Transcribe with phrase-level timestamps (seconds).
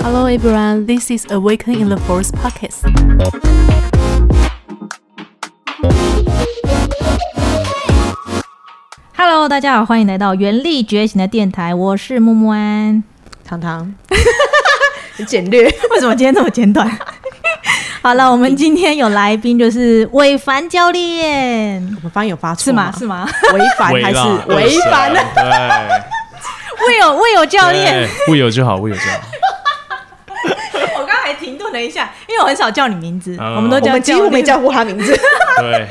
[0.00, 2.82] Hello everyone, this is Awaken in the Forest podcast.
[9.16, 13.02] Hello，大家好，欢迎来到原力觉醒的电台，我是木木安。
[13.44, 13.92] 糖糖，
[15.16, 15.64] 很 简略。
[15.64, 16.88] 为什么今天这么简短？
[18.00, 22.92] 好了，我们今天有来宾，就是伟凡教练，我们发音有发错是吗？
[22.98, 23.28] 是吗？
[23.54, 25.12] 违反还是违反？
[25.12, 25.22] 对，
[26.86, 29.20] 魏有魏有教练，魏有就好，魏有就好。
[31.72, 35.12] 我刚才停顿了一下，因为我很少叫你名字，嗯我们都叫我们几乎没叫过他名字。
[35.60, 35.88] 对，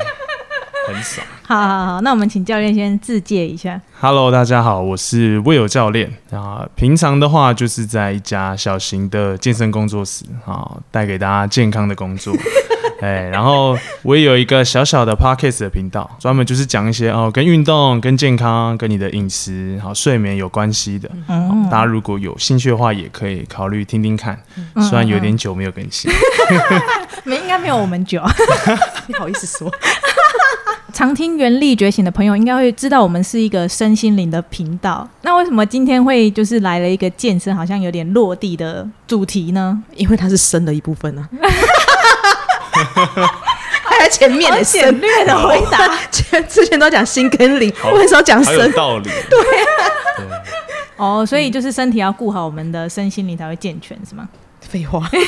[0.86, 1.22] 很少。
[1.44, 3.78] 好好好，那我们请教练先自介一下。
[4.00, 6.66] Hello，大家好，我是魏有教练啊。
[6.76, 12.32] 平常的话，就是在一家小型的健身工作室啊，带给大家健康的工作。
[13.02, 21.10] 哎，然后我也有一个小小的 podcast 的频道，专门就是讲一些哦跟运动、跟健康、跟你的饮食、好睡眠有关系的。
[21.28, 24.40] 嗯，大家如果有兴趣的话，也可以考虑听听看。
[24.76, 26.08] 嗯虽然有点久没有更新，
[27.24, 28.22] 没应该没有我们久。
[29.08, 29.68] 你好意思说？
[30.92, 35.08] 常听原力觉醒的朋友应该会知道，我们是一个身心灵的频道。
[35.22, 39.82] 那为什么今天会就是来了一个健身，好像有点落地的主题呢？
[39.96, 41.26] 因为它是生的一部分呢。
[43.84, 45.98] 还在前面的好简略的回答。
[46.10, 48.72] 前之前都讲心跟灵，好我很少讲生。
[48.72, 49.10] 道理。
[50.96, 54.28] 哦，所以就是身体要顾好，我们的身心灵才会健全，是吗？
[54.60, 55.18] 废话，你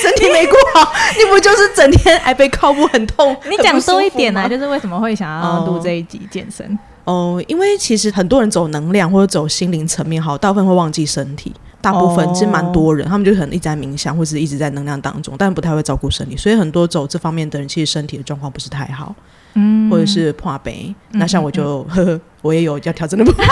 [0.00, 3.36] 身体没顾好，你不就是整天哎背靠步很痛？
[3.48, 4.48] 你讲多一点啊，啊！
[4.48, 6.78] 就是为什么会想要录这一集健身？
[7.04, 11.54] 哦，因为其实很多人走能量或者走心灵层面，好，大部分会忘记身体。
[11.82, 16.36] 大部分哦其实蛮多人，他们就可能一直在冥想，或是一直在能量当中，但不太会照顾身体。
[16.36, 19.14] 所以很多走这方面的人，其实身体的状况不是太好，
[19.54, 20.94] 嗯或者是破杯。
[21.10, 23.44] 嗯那像我就， 呵呵，我也有要调整的部分。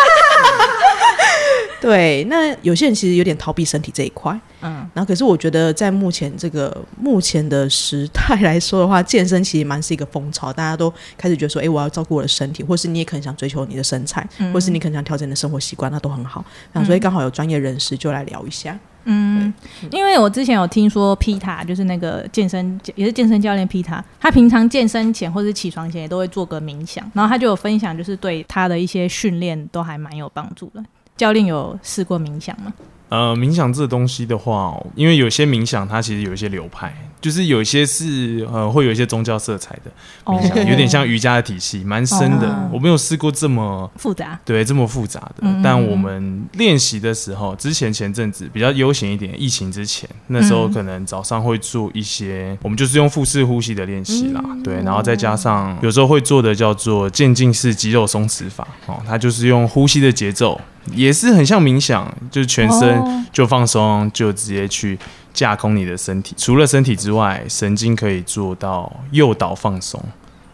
[1.82, 16.44] 对，那有些人其实有点逃避身体这一块，嗯然后可是我觉得在目前这个目前的时代来说的话，健身其实蛮是一个风潮，大家都开始觉得说，哎，我要照顾我的身体，或是你也可能想追求你的身材，嗯或是你可能想调整你的生活习惯，那都很好。
[16.72, 18.78] 然后所以刚好有专业人士就来聊一下。
[19.04, 19.52] 嗯，
[19.90, 30.84] 因为我之前有听说 Pita，就是那个健身也是健身教练 Pita，他平常健身前或是起床前也都会做个冥想，然后他就有分享，就是对他的一些训练都还蛮有帮助的。
[31.20, 32.72] 教练有试过冥想吗？
[33.10, 39.90] 呃，冥想这东西的话，因为有些冥想它其实有一些流派，就是有一些是呃会有一些宗教色彩的
[40.24, 40.64] 冥想，哦。
[40.70, 42.48] 有点像瑜伽的体系，蛮深的。
[42.48, 42.70] 哦。
[42.72, 45.60] 我没有试过这么复杂，对这么复杂的，嗯。
[45.60, 50.72] 但我们练习的时候，之前前阵子比较悠闲一点，疫情之前那时候嗯。
[50.72, 54.62] 可能早上会做一些，我们就是用腹式呼吸的练习啦，嗯。
[54.62, 60.58] 对，然后再加上有时候会做的叫做渐进式肌肉松弛法，哦，它就是用呼吸的节奏，
[60.94, 64.98] 也是很像冥想，就是全身哦就放松，就直接去
[65.32, 66.34] 架空你的身体。
[66.36, 70.02] 除了身体之外，神经可以做到诱导放松，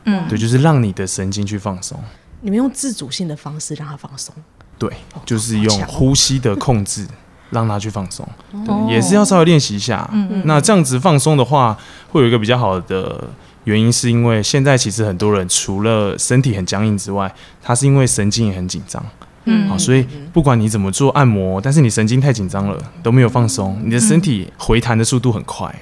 [0.05, 1.99] 嗯，对，就是让你的神经去放松。
[2.43, 4.35] 你们用自主性的方式让它放松，
[4.79, 4.93] 对，
[5.25, 7.07] 就是用呼吸的控制
[7.51, 10.09] 让它去放松，哦对，也是要稍微练习一下。
[10.13, 11.77] 嗯嗯那这样子放松的话，
[12.11, 13.25] 会有一个比较好的
[13.65, 17.33] 原因，是因为现在其实很多人除了身体很僵硬之外，
[17.63, 19.03] 他是因为神经也很紧张。
[19.47, 25.75] 嗯好，所以不管你怎么做按摩，但是你神经太紧张了，都没有放松，你的身体回弹的速度很快。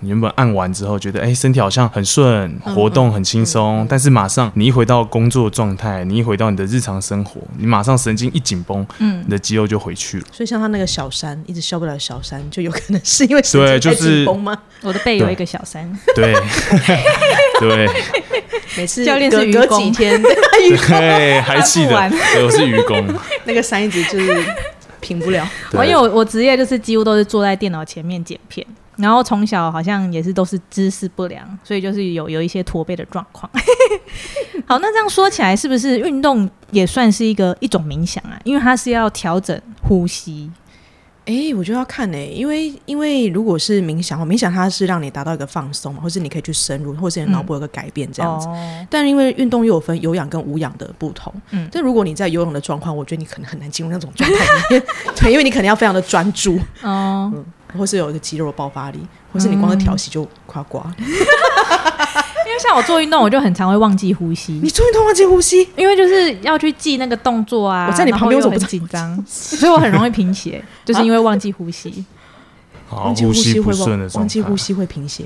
[0.00, 9.22] 你原本按完之后觉得，哎、身体好像很顺，活动很轻松，但是马上你一回到工作状态，你一回到你的日常生活，你马上神经一紧绷，嗯。
[9.24, 10.24] 你的肌肉就回去了。
[10.32, 14.56] 所以像他那个小山一直消不了小山，就有可能是因为神对经太就是紧绷吗？
[14.82, 16.32] 我的背有一个小山，对，
[17.60, 17.88] 对，
[18.76, 21.94] 每次教练是隔隔几天， 对，还记得
[22.44, 23.04] 我是愚公，
[23.44, 24.44] 那个山一直就是
[25.00, 25.46] 平不了。
[25.72, 28.64] 我因为我我职业就是几乎都是坐在电脑前面剪片，
[28.98, 33.50] 然后从小好像也是都是姿势不良，所以就是有有一些驼背的状况。
[34.66, 38.38] 好，那这样说起来，是不是运动也算是一个一种冥想啊？
[38.44, 40.50] 因为它是要调整呼吸。
[41.30, 48.48] 哎、我觉得要看呢、因为因为如果是冥想，冥想它是让你达到一个放松嘛，或是你可以去深入，或是你脑部有个改变这样子。
[48.48, 54.82] 哦，但因为运动又有分有氧跟无氧的不同，嗯嗯，但如果你在有氧的状况，我觉得你可能很难进入那种状态里面，
[55.16, 57.30] 对，因为你可能要非常的专注，哦，
[57.76, 58.98] 或是有一个肌肉的爆发力，
[59.32, 60.82] 或是你光是调息就垮垮。
[62.48, 67.86] 因为像我做运动，我就很常会忘记呼吸你，终于通忘记呼吸，因为就是要去记那个动作啊。
[67.90, 72.04] 我在你旁边我怎么不知道紧张， 所以我很容易贫血， 就是因为忘记呼吸。
[72.88, 75.24] 好，忘记呼吸不会忘忘记呼吸会贫血。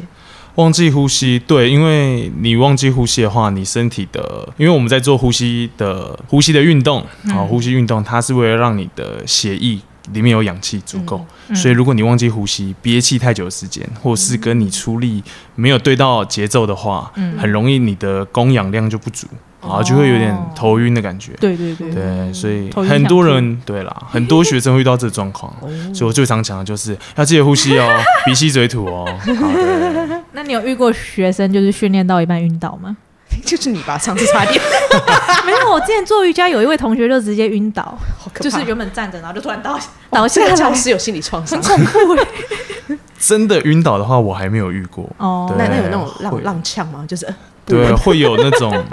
[0.57, 9.79] 忘记呼吸，对，因为你忘记呼吸的话，你身体的，因为我们在做呼吸的呼吸的运动，好、呼吸运动，它是为了让你的血液
[10.13, 15.23] 里面有氧气足够，嗯所以如果你忘记呼吸、憋气太久的时间，或是跟你出力
[15.55, 19.27] 没有对到节奏的话，嗯很容易你的供氧量就不足，
[19.61, 21.33] 然后就会有点头晕的感觉。
[21.41, 25.55] 对对对，对，所以很多人对啦，很多学生会遇到这个状况，
[25.95, 27.89] 所以我最常讲的就是要记得呼吸哦，
[28.27, 29.07] 鼻吸嘴吐哦。
[29.21, 32.97] 好的， 那你有遇过学生就是训练到一半晕倒吗？
[33.45, 34.61] 就是你吧，上次差点，
[35.45, 37.97] 没有，我之前做瑜伽有一位同学就直接晕倒，
[38.41, 39.79] 就是原本站着，然后就突然倒
[40.11, 41.61] 倒下这个教来，师有心理创伤。
[41.63, 42.99] 恐怖哎。
[43.19, 45.09] 真的晕倒的话，我还没有遇过。
[45.19, 47.05] 哦，那那有那种浪浪呛吗？
[47.07, 47.35] 就是呃
[47.65, 48.85] 对，会有那种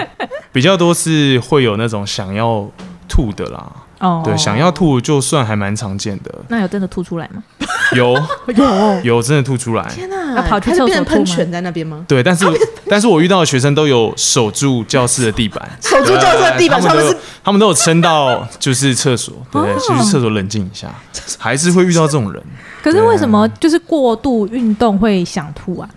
[0.52, 2.68] 比较多是会有那种想要
[3.08, 3.68] 吐的啦。
[4.00, 7.44] 哦，对，想要吐就算还蛮常见的，那有真的吐出来吗？
[7.96, 8.14] 有。
[8.56, 9.02] 有。
[9.04, 9.84] 有真的吐出来。
[9.90, 11.26] 天哪，要跑去他是变成厕所吐吗？
[11.26, 12.06] 喷泉在那边吗？
[12.08, 12.46] 对，但是
[12.90, 20.94] 但是我遇到的学生都有守住教室的地板，守住教室的地板上面是他们都有他们都有撑到就是厕所，对，哦去厕所冷静一下，
[21.38, 22.42] 还是会遇到这种人。
[22.82, 25.90] 可是为什么就是过度运动会想吐啊？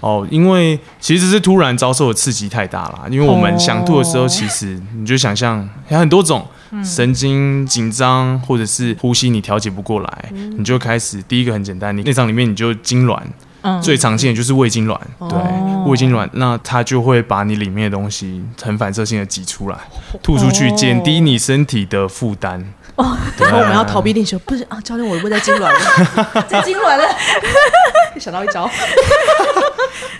[0.00, 6.46] 哦，因为其实是突然遭受的刺激太大了，因为我们想吐的时候，哦其实你就想象有很多种
[6.84, 13.20] 神经紧张，或者是呼吸你调节不过来，你就开始第一个很简单，你内脏里面你就痉挛，
[13.62, 14.98] 嗯，最常见的就是胃痉挛，
[15.28, 19.78] 对哦，胃痉挛，那它就会把你里面的东西很反射性的挤出来，
[20.22, 22.72] 吐出去，哦减低你身体的负担。
[22.96, 23.16] 哦。
[23.38, 25.78] 然后我们要逃避练习，不是啊，教练，我胃在痉挛了，
[26.48, 27.04] 在痉挛了，
[28.18, 28.68] 想到一招，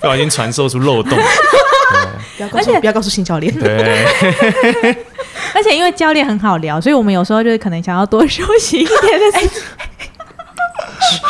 [0.00, 1.18] 不小心传授出漏洞。
[2.36, 4.04] 不要告诉不要告诉新教练，对，
[5.56, 9.62] 而且因为教练很好聊，所以我们有时候就是可能想要多休息一点的时间。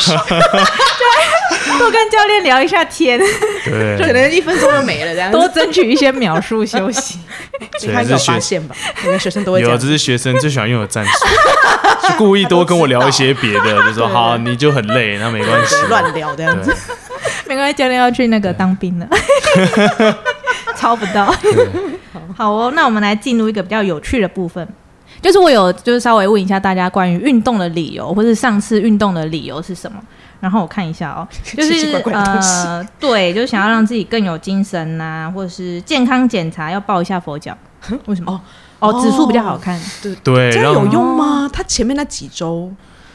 [0.19, 3.17] 对，多跟教练聊一下天，
[3.65, 5.31] 对，就可，能一分钟就没了这样。
[5.31, 7.21] 多争取一些秒数休息。
[7.83, 8.75] 你看有发现吧？
[9.05, 9.87] 每个学生都有，样这。
[9.87, 11.13] 是学生最喜欢用的战术，
[12.09, 16.75] 就故意多跟我聊一些别的，就说好，你就很累，那没关系，乱聊这样子
[17.45, 19.07] 对，没关系，教练要去那个当兵了，
[20.77, 21.33] 抄不到。
[22.37, 24.67] 好哦，那我们来进入一个比较有趣的部分，
[25.21, 29.99] 就是我有就是稍微问一下大家关于运动的理由，或是上次运动的理由是什么。
[30.39, 31.27] 然后我看一下哦，
[31.57, 37.57] 就是奇奇怪怪东西呃，对，就是想要让自己更有精神呐、或者是健康检查要抱一下佛脚。
[38.07, 38.33] 为什么？
[38.33, 38.41] 哦
[38.79, 39.81] 哦，指数比较好看。
[40.03, 41.49] 对对，这样有用吗？
[41.51, 42.71] 他前面那几周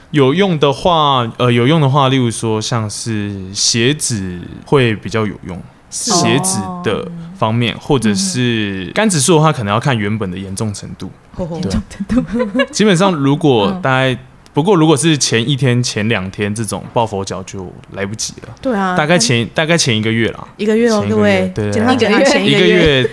[0.09, 5.61] 有用的话，呃，有用的话，例如说像是鞋子会比较有用，
[5.91, 7.07] 是血脂的
[7.41, 11.09] 方面，或者是肝指数的话，可能要看原本的严重程度。
[11.39, 12.61] 严重程度。
[12.69, 13.81] 基本上，如果嗯。
[13.81, 14.15] 大概
[14.53, 21.65] 不过如果是前一天、前两天这种抱佛脚就来不及了，对啊，大概前大概前一个月啦，一个月哦，各位对。
[21.65, 23.09] 对健康检查对前一个个月，月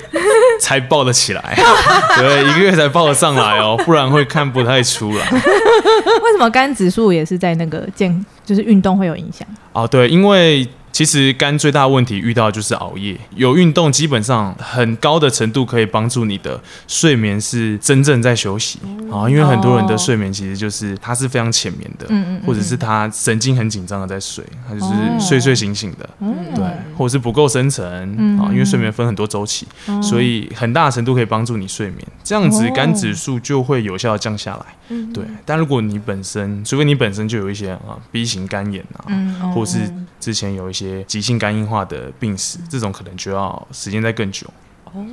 [0.61, 1.57] 才抱得起来，
[2.19, 5.31] 对，一个月才抱得上来哦， 不然会看不太出来。
[5.31, 9.47] 为什么肝指数也是在那个健，就是运动会有影响？
[9.73, 10.67] 哦，对，因为
[10.99, 18.81] 其实肝最大的问题遇到就是熬夜，有运动基本上很高的程度可以帮助你的睡眠是真正在休息。
[19.09, 25.19] 啊、因为很多人的睡眠其实就是他是非常浅眠的，嗯嗯嗯或者是他神经很紧张的在睡，他就哦。
[25.21, 26.11] 是睡睡醒醒的，
[26.57, 26.65] 对，
[26.97, 27.87] 或者是不够深层
[28.19, 30.03] 嗯啊、因为睡眠分很多周期，哦。
[30.03, 32.73] 所以很大程度可以帮助你睡眠，这样子哦。
[32.75, 34.67] 肝指数就会有效的降下来。
[34.89, 35.13] 嗯。
[35.13, 39.79] 对，但如果你本身，除非你本身就有一些啊 B 型肝炎啊，嗯或是
[40.21, 44.47] 之前有一些急性肝硬化的病史，这种可能就要时间再更久。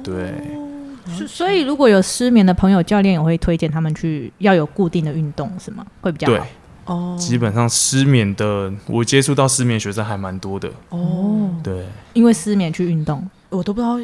[0.03, 0.33] 对，
[1.17, 5.85] 所所以如果有失眠的朋友，教练也会推荐他们去要有固定的运动，是吗？
[6.01, 6.39] 会比较对。
[6.39, 6.45] 好。，
[6.85, 7.17] 哦。
[7.19, 10.69] 基本上失眠的，我接触到失眠学生还蛮多的。
[10.89, 13.27] 哦，对，因为失眠去运动。
[13.49, 13.97] 我都不知道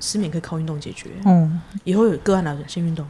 [0.00, 3.06] 失眠可以靠运动解决，嗯，以后有个案来先运动，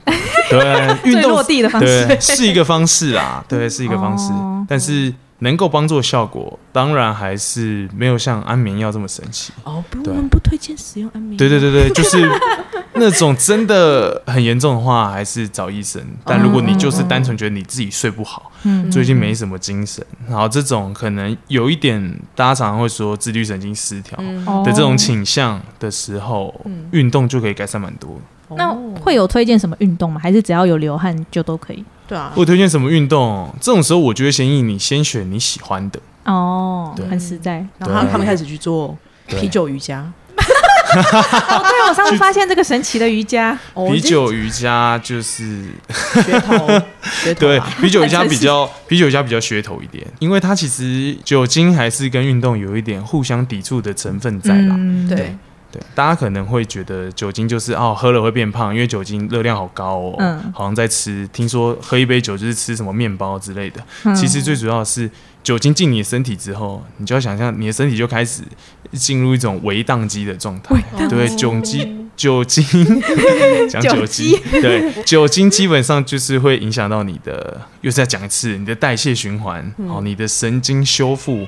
[0.50, 2.20] 对，运 最动落地的方式。
[2.20, 4.32] 是一个方式啦，对，是一个方式。
[4.32, 9.52] 哦，但是能够帮助的效果，当然还是没有像安眠药这么神奇。
[9.64, 12.26] 哦，不，我们不推荐使用安眠药，对对对对，就是
[12.94, 16.02] 那种真的很严重的话，还是找医生。
[16.24, 22.00] 但如果你就是单纯觉得你自己睡不好，嗯最近没什么精神，然后这种可能有一点，
[22.34, 24.18] 大家常常会说自律神经失调
[24.64, 26.54] 的这种倾向的时候，
[26.90, 28.20] 运动就可以改善蛮多。
[28.56, 30.20] 那哦会有推荐什么运动吗？
[30.20, 31.84] 还是只要有流汗就都可以？
[32.10, 33.54] 对啊，我推荐什么运动？
[33.60, 36.00] 这种时候我就会建议你先选你喜欢的。
[36.24, 37.64] 哦，很实在。
[37.78, 38.98] 然后他他们开始去做
[39.28, 40.00] 啤酒瑜伽，
[40.34, 45.66] 哦，对，我上次发现这个神奇的瑜伽，哦啤酒瑜伽就是
[46.14, 54.74] 这噱头噱头 对啊，啤酒瑜伽比较 啤酒瑜伽比较噱头一点，因为它其实酒精还是跟运动有一点互相抵触的成分在啦。
[54.76, 55.36] 嗯对，
[55.72, 60.52] 对，大家可能会觉得酒精就是哦，喝了会变胖，因为酒精热量好高哦，嗯。
[60.52, 63.80] 好像在吃，听说喝一杯酒就是吃什么面包之类的。
[64.04, 64.14] 嗯。
[64.14, 65.10] 其实最主要的是
[65.42, 68.42] 酒精进你的身体之后，你就要想象你的身体就开始
[68.92, 70.76] 进入一种微宕机的状态。
[71.08, 72.62] 对，酒精 酒精
[73.70, 81.46] 讲酒精，对酒精基本上就是会影响到你的，又再讲一次，你的代谢循环，哦，你的神经修复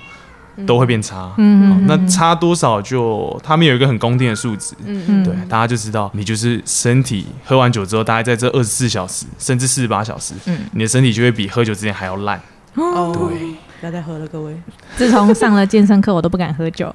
[0.67, 1.33] 都会变差。
[1.39, 12.41] 嗯哦那差多少就他们有一个很公定的数值，嗯对，大家就知道你就是身体喝完酒之后，大概在这二十四小时甚至四十八小时，嗯你的身体就会比喝酒之前还要烂。
[12.75, 13.39] 哦，对，
[13.81, 14.57] 不要再喝了，各位。
[14.97, 16.91] 自从上了健身课，我都不敢喝酒。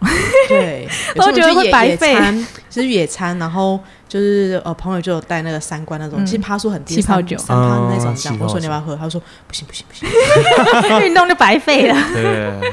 [0.48, 0.88] 对，
[1.18, 8.40] 我觉得会白费有时候我去野野餐，然后就是呃朋友就有带那个三罐那种，嗯其实趴数很低，气泡酒三趴的那种嗯这样。
[8.40, 8.96] 我说你要不要喝？
[8.96, 10.10] 他说不行不行不行。
[11.06, 11.96] 运动就白费了。
[12.12, 12.72] 对，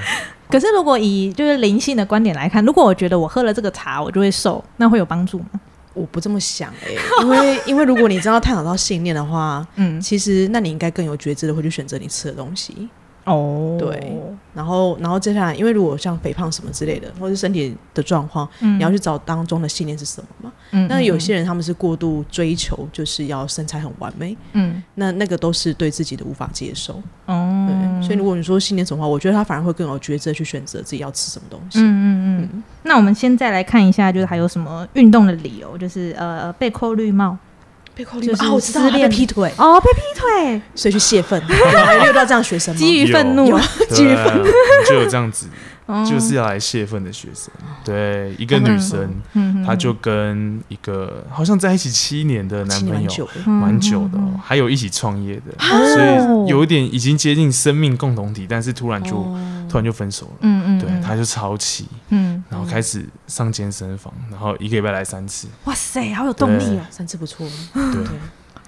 [0.55, 5.47] 可是如果以就是灵性的观点来看，如果我觉得我喝了这个茶，我就会瘦，那会有帮助吗？
[5.95, 6.93] 我不这么想哎、
[7.23, 12.89] 因为 因为如果你真的要探讨到信念的话，嗯，其实那你应该更有觉知的会去选择你吃的东西。
[13.25, 14.17] 哦，对
[14.55, 20.53] 然后，然后接下来，因为如果像肥胖什么之类的，或是身体的状况，嗯你要去找当中的信念是什么嘛？
[20.71, 27.03] 嗯那有些人他们是过度追求，就是要身材很完美，嗯那那个都是对自己的无法接受。
[27.27, 31.81] 哦，对，所以如果你说信念什么话，我觉得他反而会更有觉知地去选择自己要吃什么东西。
[31.81, 32.63] 嗯嗯嗯。
[32.83, 37.37] 那我们现在来看一下，就是还有什么运动的理由，就是呃被扣绿帽
[37.95, 41.41] 被扣就是啊，我知道被劈腿，哦，被劈腿，所以去泄愤。
[41.49, 42.79] 有还有遇到这样的学生吗？
[42.79, 43.47] 基于愤怒。
[43.47, 43.59] 有，
[43.91, 44.45] 基于愤怒。
[44.89, 45.47] 就有这样子，
[45.87, 46.05] 哦。
[46.05, 47.53] 就是要来泄愤的学生。
[47.85, 53.29] 对，一个女生，嗯她就跟一个好像在一起七年的男朋友。
[53.45, 55.79] 蛮久的，还有一起创业的，哦。
[55.95, 59.25] 所以有一点已经接近生命共同体，但是突然就、
[59.75, 60.33] 突然就分手了。
[60.43, 68.05] 嗯嗯，对，他就超期，嗯，然后开始上健身房，然后一个礼拜来三次，哇塞，好有动力哦，三次不错，对，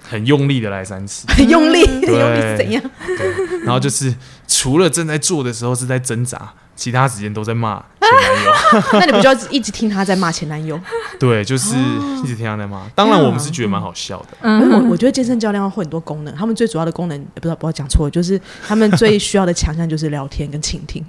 [0.03, 2.83] 很用力的来三次，很 用力，很用力是怎样？
[3.05, 4.13] 对，然后就是
[4.49, 8.51] 除了正在做的时候是在挣扎，其他时间都在骂 前男友，
[8.99, 10.79] 那你不就要一直听他在骂前男友？
[11.19, 11.75] 对，就是
[12.23, 12.83] 一直听他在骂。
[12.95, 21.03] 当然我们是觉得蛮好笑的，嗯，我我觉得健身教练会很多功能，他们最主要的功能，不知道不要讲错，就是他们最需要的强项就是聊天跟倾听。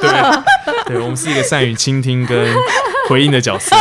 [0.00, 0.10] 对，
[0.86, 2.54] 对我们是一个善于倾听跟
[3.08, 3.74] 回应的角色，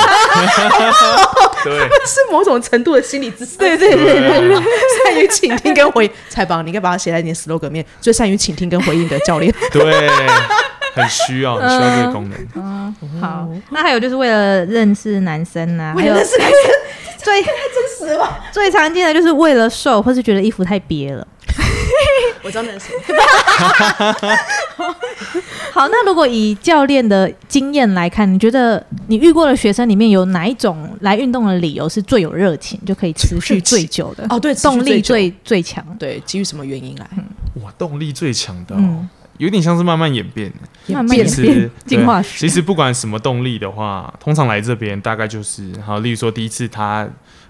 [1.65, 3.57] 对 是某种程度的心理智商。
[3.57, 4.55] 对对对对，
[5.03, 6.63] 善于倾听跟回应， 太棒！
[6.63, 9.53] 你应该把它写在你的 slogan 面，最善于倾听跟回应的教练。
[9.71, 10.09] 对，
[10.93, 12.47] 很需要，很需要这个功能。
[12.55, 16.57] 嗯好，那还有就是为了认识男生啊，还有为了认识男生，
[17.17, 17.53] 最真
[17.97, 18.39] 实了。
[18.51, 21.27] 最常见的就是为了瘦，或是觉得衣服太憋了。
[22.43, 22.93] 我知道那是谁。
[25.71, 34.25] 好，那如果以教练的经验来看，你觉得你遇过的学生里面有哪一种来运动的理由是最有热情，就可以持续最久的？
[34.29, 35.85] 哦，对，动力最最最强。
[35.99, 37.07] 对，基于什么原因来？
[37.63, 40.49] 哇，动力最强的、哦，嗯有点像是慢慢演变。
[40.87, 47.05] 慢慢演其变实进化对其实不管什么动力的话，通常来这边大概就是，好，例如说第一次他，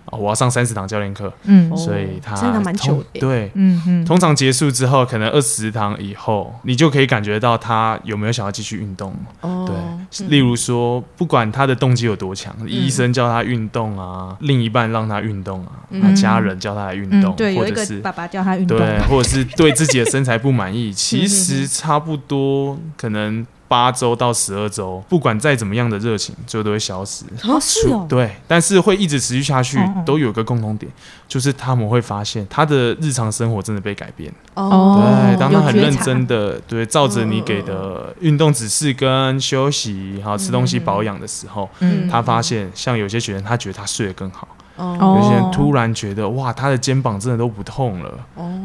[0.06, 1.72] 哦我要上三十堂教练课，嗯。
[1.72, 3.52] 哦所以他真的蛮久通的对。
[3.56, 9.14] 嗯嗯，通常结束之后，可能二十堂以后，你就可以感觉到他有没有想要继续运动。
[9.42, 16.02] 哦，对，例如说，不管他的动机有多强，医生叫他运动啊，另一半让他运动啊，嗯。
[16.02, 27.26] 那家人叫他来运动，嗯，对，或者是爸爸叫他运动，对，或者是对自己的身材不满意， 其实差不多可能八周到十二周，不管再怎么样的热情，最后都会消失。
[27.44, 30.92] 哦是哦，对，但是会一直持续下去嗯嗯，都有一个共同点，
[31.28, 34.32] 就是他们会发现他的日常生活真的被改变。
[34.54, 44.48] 哦对，当他很认真的对照着你给的运动指示跟休息，还有吃东西保养的时候，嗯他发现像有些学员，他觉得他睡得更好。
[44.78, 48.12] 有些人突然觉得哇，他的肩膀真的都不痛了，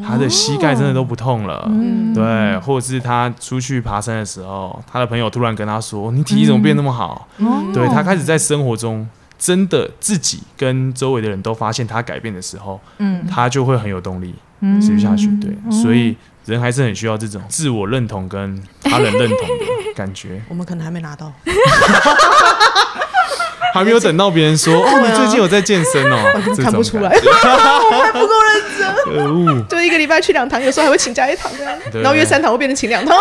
[0.07, 1.65] 他的膝盖真的都不痛了。
[1.71, 15.29] 嗯对，或者是他出去爬山的时候，他的朋友突然跟他说：“你体力怎么变那么好？”哦对他开始在生活中真的自己跟周围的人都发现他改变的时候，嗯他就会很有动力嗯持续下去。
[15.41, 20.43] 对，哦所以人还是很需要这种自我认同跟他人认同的感觉。
[20.51, 21.33] 我们可能还没拿到，
[23.75, 26.17] 还没有等到别人说： “哦，你最近有在健身哦。
[26.63, 27.33] ”看不出来感觉
[28.03, 29.63] 还不够认真，可恶。
[29.69, 33.17] 就一个礼拜去两堂，有时候还会请假一堂这样，然后约三堂会变成请两堂。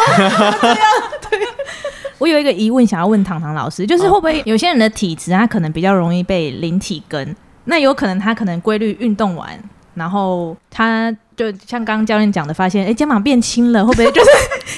[2.18, 9.58] 我有一个疑问想要问糖糖老师，就是会不会有些人的体质他可能比较容易被灵体跟，那有可能他可能规律运动完，
[9.94, 14.30] 然后他就像刚刚教练讲的，发现哎、诶肩膀变轻了，会不会就是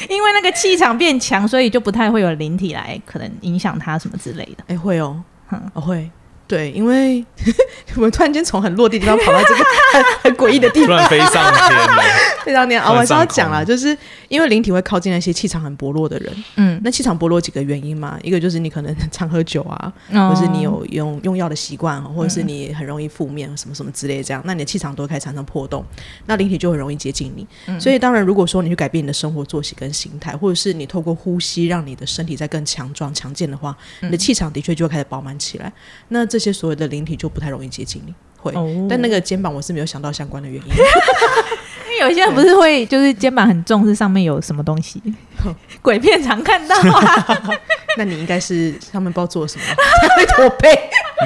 [0.08, 4.64] 因为那个气场变强，所以就不太会有灵体来可能影响他什么之类的？
[4.68, 5.20] 哎，会哦，
[5.74, 6.12] 哦会。
[6.52, 7.26] 对，因为
[7.96, 12.04] 我们突然间从很落地的地方跑到这个 很很诡异的地方，突然飞上天了。
[12.44, 12.88] 非常念啊！
[12.88, 16.44] 突我还是要上讲了，就是因为灵体会靠近那些气场很薄弱的人。
[16.58, 18.20] 嗯，那气场薄弱几个原因嘛？
[18.22, 25.86] 一个就是你可能常喝酒啊，或或是你有用用药的习惯，或者是你很容易负面什么什么之类这样，那你的气场都会开始产生破洞，
[26.26, 27.48] 那灵体就很容易接近你。
[27.80, 35.72] 所以当然，如果说你去改变你的生活作息跟形态，或者是你透过呼吸让你的身体再更强壮强健的话，你的气场的确就会开始饱满起来。
[36.08, 38.14] 那这些所有的灵体就不太容易接近你。
[38.38, 40.70] 会，哦但那个肩膀我是没有想到相关的原因。
[41.92, 45.02] 因为有些人不是会就是肩膀很重，是上面有什么东西，
[45.84, 47.50] 鬼片常看到啊。
[47.98, 49.66] 那你应该是他们不知道做了什么，
[50.02, 50.70] 才会驼背。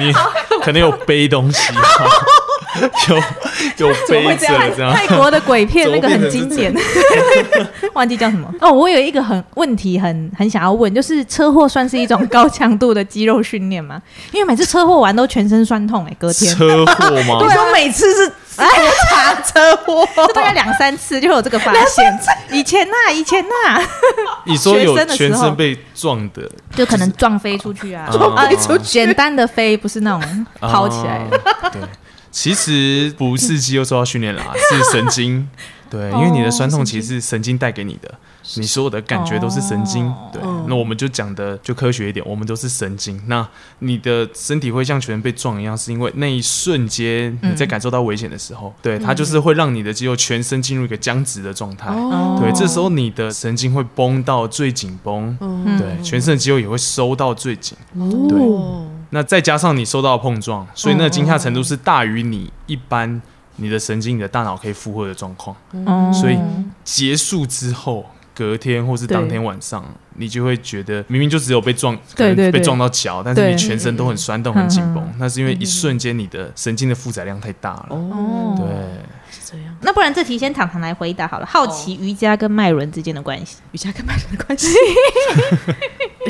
[0.00, 0.12] 你
[0.62, 1.72] 可能有背东西，
[3.08, 4.92] 有有背着这样。
[4.92, 6.74] 泰国的鬼片 那个很经典，
[7.94, 8.70] 忘记叫什么哦。
[8.70, 14.00] 我有一个很问题很很想要问，就是车祸算是一种高强度的肌肉训练吗？
[14.32, 17.38] 因为每次车祸完都全身酸痛哎、隔天车祸吗？
[17.40, 18.66] 对说每次是多
[19.10, 20.08] 长车祸？
[20.16, 22.18] 就大概两三次就有这个发现。
[22.50, 23.80] 以前呐、以前呐、
[24.44, 31.22] 你说有全身被撞的，就可能撞飞出去啊，撞啊飞出去简单的飞不是那种抛起来
[31.72, 31.82] 对，
[32.30, 35.48] 其实不是肌肉受到训练啦，是神经。
[35.88, 38.12] 对，因为你的酸痛其实是神经带给你的，
[38.56, 40.06] 你所有的感觉都是神经。
[40.06, 43.20] 哦对嗯，那我们就讲的就科学一点，我们都是神经。
[43.26, 43.46] 那
[43.78, 51.90] 你的身体会像全身被撞一样，是因为那一瞬间你在感受到危险的时候，对它就是会让你的肌肉全身进入一个僵直的状态。
[51.90, 57.76] 哦对，这时候你的神经会绷到最紧绷，嗯对，全身的肌肉也会收到最紧。
[58.28, 63.20] 对哦，那再加上你受到碰撞，所以那惊吓程度是大于你一般
[63.56, 65.56] 你的神经、你的大脑可以负荷的状况。
[65.86, 66.38] 哦所以
[66.84, 69.84] 结束之后，隔天或是当天晚上，
[70.14, 75.14] 你就会觉得明明就只有被撞，可能被撞到脚，但是你全身都很酸痛、很紧绷嗯。
[75.18, 77.86] 那是因为一瞬间你的神经的负载量太大了。
[77.90, 78.66] 哦，对，
[79.30, 79.74] 是这样。
[79.80, 81.46] 那不然这题先躺躺来回答好了。
[81.46, 84.68] 好奇瑜伽跟脉轮之间的关系，瑜伽跟脉轮的关系，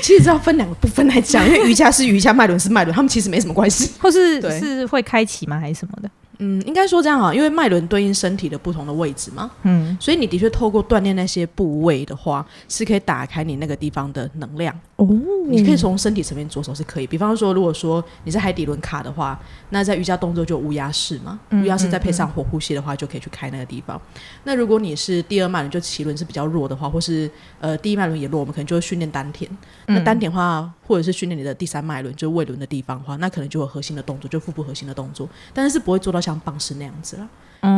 [0.01, 3.93] 其实是要分两个部分来讲，因为瑜伽是瑜伽，脉轮是脉轮，他们其实没什么关系。
[4.01, 5.59] 或是对是会开启吗？
[5.59, 6.09] 还是什么的？
[6.39, 14.79] 嗯，应该说这样啊，因为脉轮对应身体的不同的位置嘛，嗯，所以你的确透过锻炼那些部位的话，是可以打开你那个地方的能量。
[14.97, 15.07] 哦，
[15.49, 17.07] 你可以从身体层面着手是可以。
[17.07, 19.39] 比方说，如果说你是海底轮卡的话，
[19.71, 24.01] 那在瑜伽动作就有乌鸦式嘛，嗯乌鸦式再配上火呼吸的话，就可以去开那个地方。
[24.45, 29.51] 那如果你是第二脉轮，就脐轮是比较弱的话，或是呃第一脉轮也弱，我们可能就会训练丹田。
[29.87, 37.29] 那丹田的话，或者是训练你的第三脉轮，就是胃轮的地方的话，那可能就有核心的动作，就腹部核心的动作，但是是不会做到像棒式那样子啦。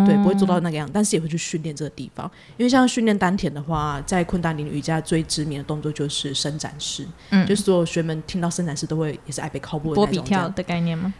[0.06, 2.30] 对，不会做到那个样，但是也会去训练这个地方。
[2.58, 11.14] 因为像训练丹田的话，在昆达里瑜伽最知名的动作就是伸展式，嗯就是所有学们听到伸展式都会也是爱被靠步的波比跳的概念吗？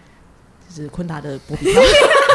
[0.69, 1.83] 就是昆达的波比跳，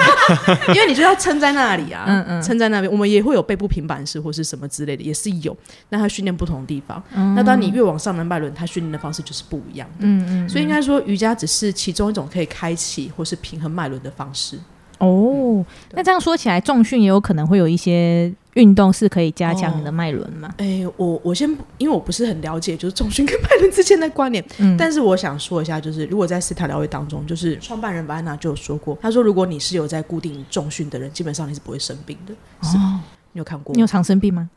[0.74, 2.92] 因为你就要撑在那里啊，嗯嗯撑在那边。
[2.92, 5.56] 我们也会有背部平板式或是什么之类的，也是有。
[5.90, 9.98] 那他训练不同的地方，嗯那当你越往上的脉轮，他训练的方式就是不一样的。
[10.00, 14.58] 嗯嗯，所以应该说，瑜伽只是其中一种可以开启或是平衡脉轮的方式。
[15.06, 20.54] 哦，那这样说起来，重训也有可能会有一些运动是可以加强你的脉轮吗？
[20.58, 32.34] 哎、我我先因为我不是很了解，就是重训跟脉轮之间的关联，嗯但是我想说一下，就是如果在斯塔疗愈当中，就是创办人白安娜就有说过，他说如果你是有在固定重训的人，基本上你是不会生病的。
[32.62, 33.00] 是哦？
[33.32, 33.74] 你有看过？
[33.74, 34.50] 你有常生病吗？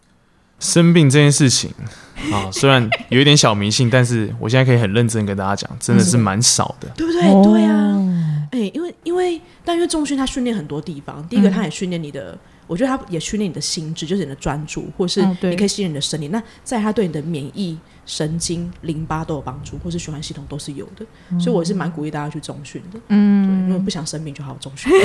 [0.59, 1.71] 生病这件事情
[2.33, 6.89] 啊，虽然有一点小迷信，但是我现在可以很认真跟大家讲，真的是蛮少的。
[6.97, 7.21] 对不对？
[7.53, 12.39] 对啊，哎、因为因为但因为重训它训练很多地方，第一个它也训练你的。
[12.69, 16.27] 我觉得它也训练你的心智，就是你的专注，或是你可以训练你的身体。
[16.29, 21.05] 那在它对你的免疫、神经、淋巴都有帮助，或是循环系统都是有的。
[21.39, 22.99] 所以我是蛮鼓励大家去重训的。
[23.09, 24.91] 嗯，因为不想生病就好好重训。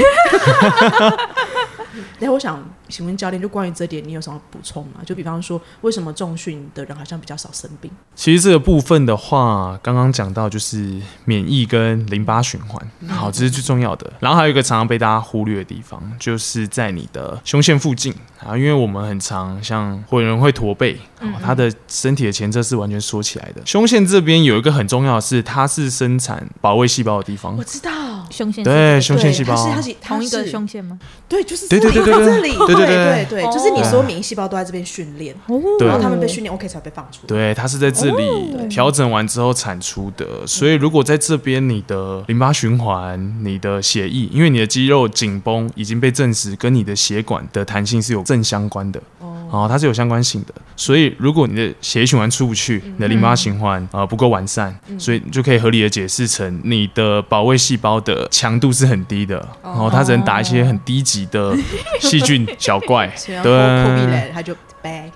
[2.19, 5.01] 那我想请问教练，就关于这点，你有什么补充吗？
[5.05, 7.91] 就比方说，为什么重训的人好像比较少生病？
[8.15, 14.13] 其实这个部分的话，刚刚讲到就是免疫跟淋巴循环，好，这是最重要的。
[14.19, 23.61] 然后还有一个常常被大家忽略的地方，就是在你的胸腺附近啊，因为我们很常像会有人会驼背，哦，他的身体的前侧是完全缩起来的。
[23.65, 27.63] 胸腺这边有一个很重要的是，它是生产保卫细胞的地方我。
[27.63, 27.91] 知道，
[28.29, 30.99] 胸腺对，胸腺细胞，它是它是同一个胸腺吗？
[31.29, 35.33] 对，就是对对这里对对对这里，对对对对对，哦就是你所有免疫细胞都在这边训练，
[35.79, 37.27] 对然后他们被训练 OK 才被放出来。
[37.27, 49.30] 对，它是在这里调整完之后产出的，所以如果在这边你的淋巴循环、你的血液，因为你的肌肉紧绷已经被证实跟你的血管的弹性是有正相关的，哦，
[49.69, 61.55] 它是有相关性的，所以如果你的血液循环出不去，你的淋巴循环呃不够完善，所以你就可以合理的解释成你的保卫细胞的强度是很低的，然后它只能打一些很低级的
[61.99, 63.11] 细菌小怪，
[63.43, 64.55] 对。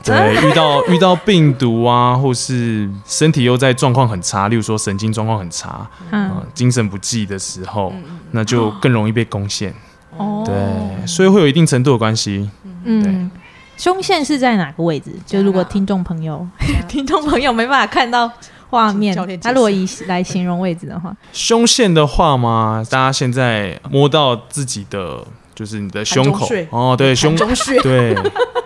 [0.04, 6.30] 对，遇到遇到病毒啊，或是身体又在状况很差，例如说神经状况很差，嗯。
[6.30, 7.91] 啊，精神不济的时候，
[8.30, 9.74] 那就更容易被攻陷。
[10.17, 12.48] 哦，对，所以会有一定程度的关系。
[12.84, 13.32] 嗯，
[13.78, 15.12] 胸线是在哪个位置？
[15.26, 16.48] 就如果听众朋友
[16.88, 18.32] 听众朋友没办法看到
[18.70, 26.48] 画面他如果以来形容位置的话，胸线的话嘛，大家现在摸到自己的就是你的胸口。
[26.72, 27.80] 哦，对胸中穴。
[27.84, 28.16] 对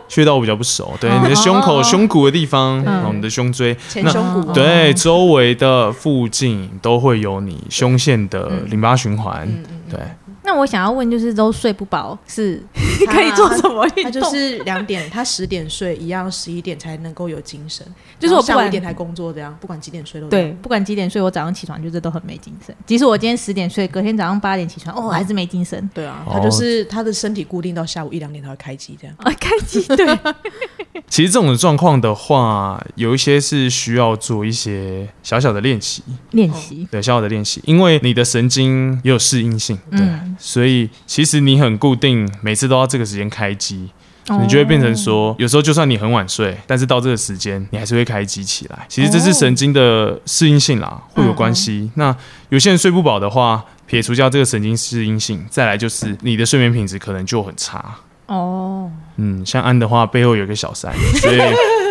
[0.08, 1.20] 穴道我比较不熟，对哦。
[1.22, 9.48] 你的胸口胸骨的地方，然后，你的胸椎，前那胸骨，对周围的附近都会有你胸腺的淋巴循环，
[9.88, 10.00] 对。
[10.50, 12.60] 那我想要问，就是都睡不饱是
[13.06, 14.04] 他 可以做什么运动？
[14.06, 17.86] 他就是两点，他十点睡，一样十一点才能够有精神。
[18.18, 22.76] 就是我不管下午一点才工作，这样不管几点睡都对，不管几点睡，我早上起床就是都很没精神。
[22.88, 25.88] 即使我今天十点睡，隔天早上八点起床，哦，还是没精神。
[25.94, 29.16] 对啊，哦他就是他的身体固定到下午一两点才会开机这样。
[29.20, 30.18] 啊，开机对，
[31.08, 43.90] 其实这种状况的话，有一些是需要做一些小小的练习，练习，对，小小的练习，因为你的神经也有适应性，对，嗯所以其实你很固定，每次都要这个时间开机，
[44.30, 48.86] 哦你就会变成说，有时候就算你很晚睡，但是到这个时间你还是会开机起来。
[48.88, 51.92] 其实这是神经的适应性啦，会有关系。
[51.96, 52.16] 那
[52.50, 57.96] 有些人睡不饱的话，撇除掉这个神经适应性，再来就是你的睡眠品质可能就很差。
[58.28, 61.40] 哦，嗯，像安的话，背后有一个小三，所以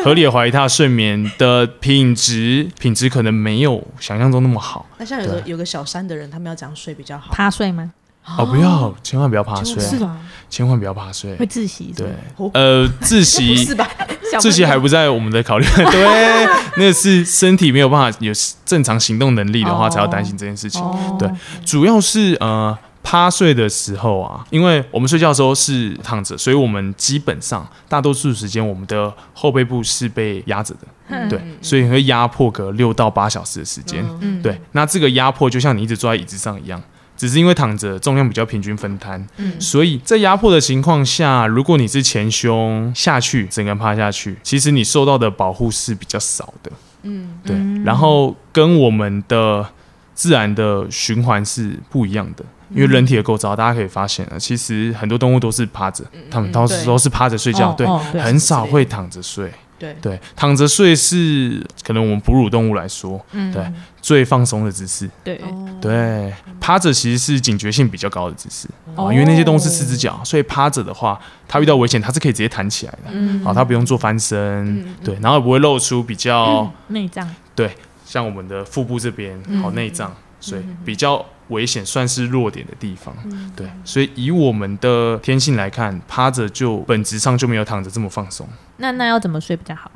[0.05, 4.87] 合理的怀疑他的睡眠的品质品质可能没有想象中那么好。
[4.99, 7.33] 那像有个对有个小三的人，他们要怎样睡比较好？
[7.33, 7.93] 趴睡吗？
[8.37, 10.17] 哦，不要，千万不要趴睡，是吧？
[10.51, 11.47] 千万不要趴睡会。
[11.47, 12.07] 窒息对
[12.55, 13.89] 呃，自不习是吧？
[14.33, 15.67] 小这些还不在我们的考虑。
[15.77, 18.33] 对，那是身体没有办法有
[18.65, 20.83] 正常行动能力的话，哦才要担心这件事情。
[20.83, 21.31] 哦对
[21.65, 30.81] 主要是呃趴睡的时候啊，因为我们睡觉的时候是躺着，所以我们基本上大多数时间我们的后背部是被压着的。
[31.09, 34.07] 嗯对，所以会压迫个六到八小时的时间。
[34.21, 36.83] 嗯对，那这个压迫就像你一直坐在椅子上一样。
[37.19, 46.73] 只是因为躺着重量比较平均分摊，嗯所以在压迫的情况下，如果你是前胸下去，整个趴下去，其实你受到的保护是比较少的。
[47.03, 49.67] 嗯，对，然后跟我们的
[50.15, 52.45] 自然的循环是不一样的。
[52.71, 57.87] 因为人体的构造，大家可以发现啊，其实很多动物都是趴着，它们都是对都是趴着睡觉，对
[58.21, 59.51] 很少会躺着睡。
[59.79, 63.53] 对，对，躺着睡是可能我们哺乳动物来说，嗯。
[63.53, 63.65] 对
[64.01, 65.11] 最放松的姿势。
[65.23, 69.09] 对，哦，对，趴着其实是警觉性比较高的姿势哦。
[69.09, 73.11] 啊，因为那些动物是四只脚，所以趴着的话，它遇到危险，它是可以直接弹起来的。
[73.13, 73.45] 嗯。
[73.45, 79.61] 好，它不用做翻身，对，然后也不会露出比较内脏对像我们的腹部这边嗯。
[79.61, 83.15] 好内脏，所以比较危险，算是弱点的地方。
[83.25, 88.49] 嗯对，所以以我们的天性来看，趴着就本质上就没有躺着这么放松。
[88.77, 89.91] 那那要怎么睡比较好？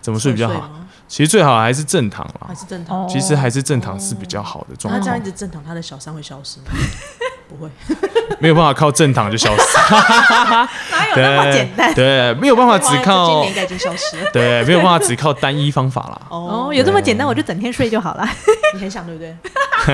[0.00, 0.70] 怎么睡比较好？
[1.08, 2.54] 其实最好还是正躺啦还。
[2.54, 3.02] 是正常？
[3.02, 6.66] 哦其实还是正躺是比较好的状态那他这样一，直正躺，他的小三会消失吗？
[7.48, 7.68] 不会，
[8.38, 9.62] 没有办法靠正躺就消失。
[9.90, 11.92] 哪有那么简单？
[11.92, 14.26] 对，没有办法只靠今年应该已经消失了。
[14.32, 16.22] 对，没有办法只靠单一方法啦。
[16.30, 18.26] 哦，有这么简单，我就整天睡就好了。
[18.72, 19.36] 你很想对不对？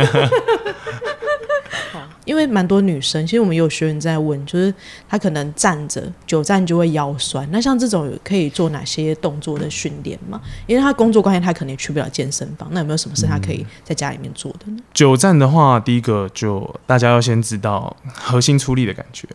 [1.93, 4.73] 好因为蛮多女生，其实我们也有学员在问，就是
[5.09, 10.41] 她可能站着久站就会腰酸，那像这种可以做哪些动作的训练吗？
[10.67, 14.79] 因为她工作关系，她可能也去不了健身房，那有没有什么事她可以在家里面做的呢？
[14.93, 19.27] 久站的话，第一个就大家要先知道核心出力的感觉，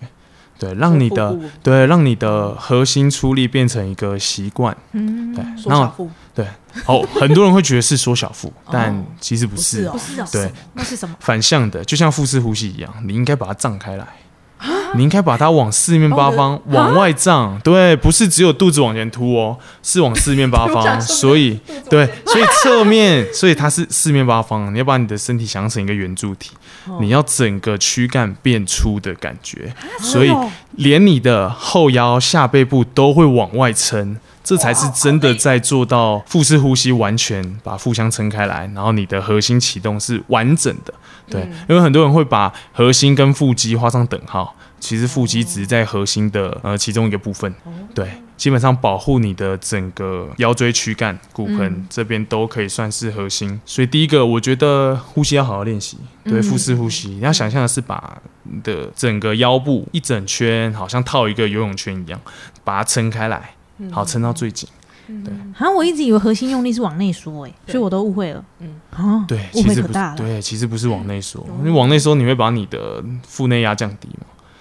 [0.59, 6.09] 对，让你的对让你的核心出力变成一个习惯，嗯，对，然后缩小腹，
[6.85, 9.03] 哦，很多人会觉得是缩小腹， 但哦。
[9.19, 9.87] 其实不是不是。
[9.87, 11.15] 哦不是哦，对，那是什么？
[11.19, 14.07] 反向的，就像腹式呼吸一样，你应该把它胀开来。
[14.95, 26.51] 你应该把它往四面八方往外胀，对，不是只有肚子往前凸哦，是往四面八方， 所以对，所以侧面，所以它是四面八方，你要把你的身体想成一个圆柱体，
[27.01, 30.31] 你要整个躯干变粗的感觉，所以
[30.71, 40.93] 连你的后腰、下背部都会往外撑，这才是真的在做到腹式呼吸，完全把腹腔撑开来，然后你的核心启动是完整的。
[41.29, 47.53] 对，因为很多人会把核心跟腹肌画上等号，其实腹肌只是在核心的呃其中一个部分。
[47.95, 53.59] 对，基本上保护你的整个腰椎躯干、骨盆、这边都可以算是核心。
[53.65, 62.19] 所以第一个，我觉得呼吸要好好练习，对，腹式呼吸，你要想象的是把你的整个腰部一整圈，好像套一个游泳圈一样，
[62.65, 63.55] 把它撑开来，
[63.91, 64.67] 好撑到最紧。
[65.07, 65.33] 对。
[65.53, 68.43] 好像我一直以为核心用力是往内缩，哎，所以我都误会了。
[68.59, 68.79] 嗯。
[68.97, 70.17] 嗯，哦，对，误其实不是会可大了。
[70.17, 74.07] 对，其实不是往内缩，因为往内缩你会把你的腹内压降低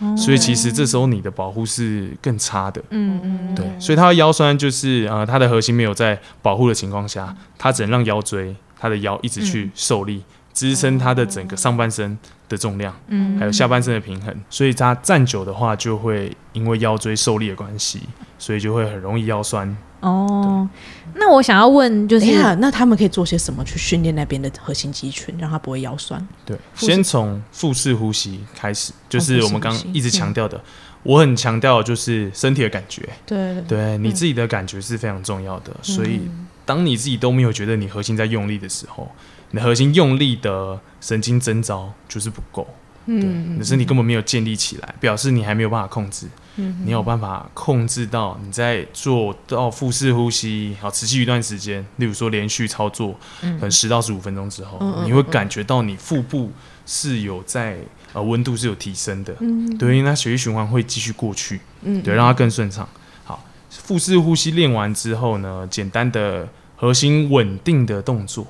[0.01, 2.83] 嘛，所以其实这时候你的保护是更差的。
[2.91, 14.35] 嗯嗯，对，所以它的腰酸就是呃，它的核心没有在保护的情况下，它只能让腰椎它的腰一直去受力，支撑它的整个上半身的重量，嗯还有下半身的平衡。
[14.51, 18.01] 所以它站久的话，就会因为腰椎受力的关系，
[18.39, 19.77] 所以就会很容易腰酸。
[20.01, 20.69] 哦，
[21.15, 26.27] 那我想要问，就是那他们可以做些什么去训练那边的核心肌群，让他不会腰酸？
[26.45, 30.61] 对，先从腹式呼吸开始，就是我们刚一直强调的。
[31.05, 35.73] 我很强调就是身体的感觉，对对对你自己的感觉是非常重要的。
[35.83, 36.21] 所以，
[36.65, 39.11] 当你自己都没有觉得你核心在用力的时候，
[39.53, 42.67] 你的核心用力的神经征兆就是不够。
[43.07, 46.27] 对，你的身体根本没有建立起来，表示你还没有办法控制。
[46.57, 56.53] 你有办法控制到你在做到腹式呼吸，好持续一段时间，例如说连续操作，可能十到十五分钟之后，嗯嗯你会感觉到你腹部
[56.85, 57.79] 是有在
[58.13, 62.87] 呃温度是有提升的，嗯对，因为它血液循环会继续过去，嗯对，让它更顺畅。
[63.25, 68.47] 好，腹式呼吸练完之后呢，简单的核心稳定的动作，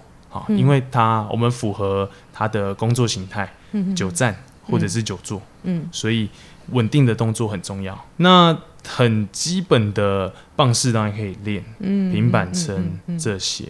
[0.48, 5.88] 因为它我们符合它的工作形态，嗯久站或者是久坐，嗯。
[5.90, 6.28] 所以
[6.70, 8.06] 稳定的动作很重要。
[8.18, 13.64] 那很基本的棒式当然可以练，嗯平板撑这些。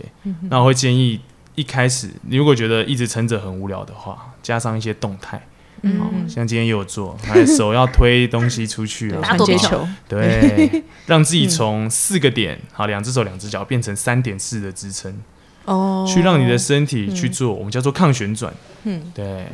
[0.50, 1.20] 那我会建议
[1.54, 5.40] 一开始，你如果觉得一直撑着很无聊的话，加上一些动态。
[5.84, 15.12] 嗯，像今天也有做，还手要推东西出去啊， 传接球，对， 让自己从四个点，好，两只手两只脚变成三点四的支撑，
[15.64, 18.52] 哦去让你的身体去做，我们叫做抗旋转。
[18.84, 19.46] 嗯对，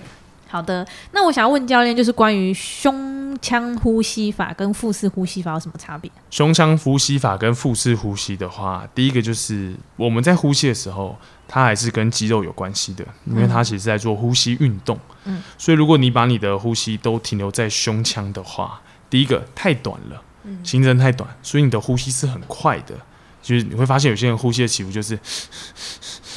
[0.49, 6.11] 好的，那我想要问教练，就是关于胸腔呼吸法跟腹式呼吸法有什么差别？
[6.31, 11.17] 胸腔呼吸法跟腹式呼吸的话，第一个就是我们在呼吸的时候，
[11.47, 14.99] 它还是跟肌肉有关系的，因为它其实是在做呼吸运动。
[15.25, 20.23] 嗯，所以如果你把你的呼吸都停留在胸腔的话，第一个太短了，
[20.65, 22.95] 行程太短，所以你的呼吸是很快的。
[23.43, 25.19] 就是你会发现有些人呼吸的起伏就是，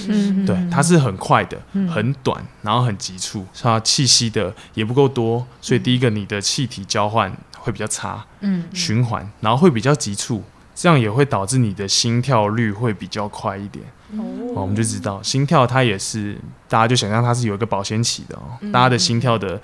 [0.07, 0.45] 嗯。
[0.45, 13.85] 对，它是很快的，很短，然后很急促，它气息的也不够多，所以第一个你的气体交换会比较差，嗯循环，然后会比较急促，这样也会导致你的心跳率会比较快一点。
[14.13, 14.23] 哦，
[14.55, 16.37] 我们就知道心跳它也是，
[16.67, 19.61] 大家就想象它是有一个保鲜期的哦，大家的心跳的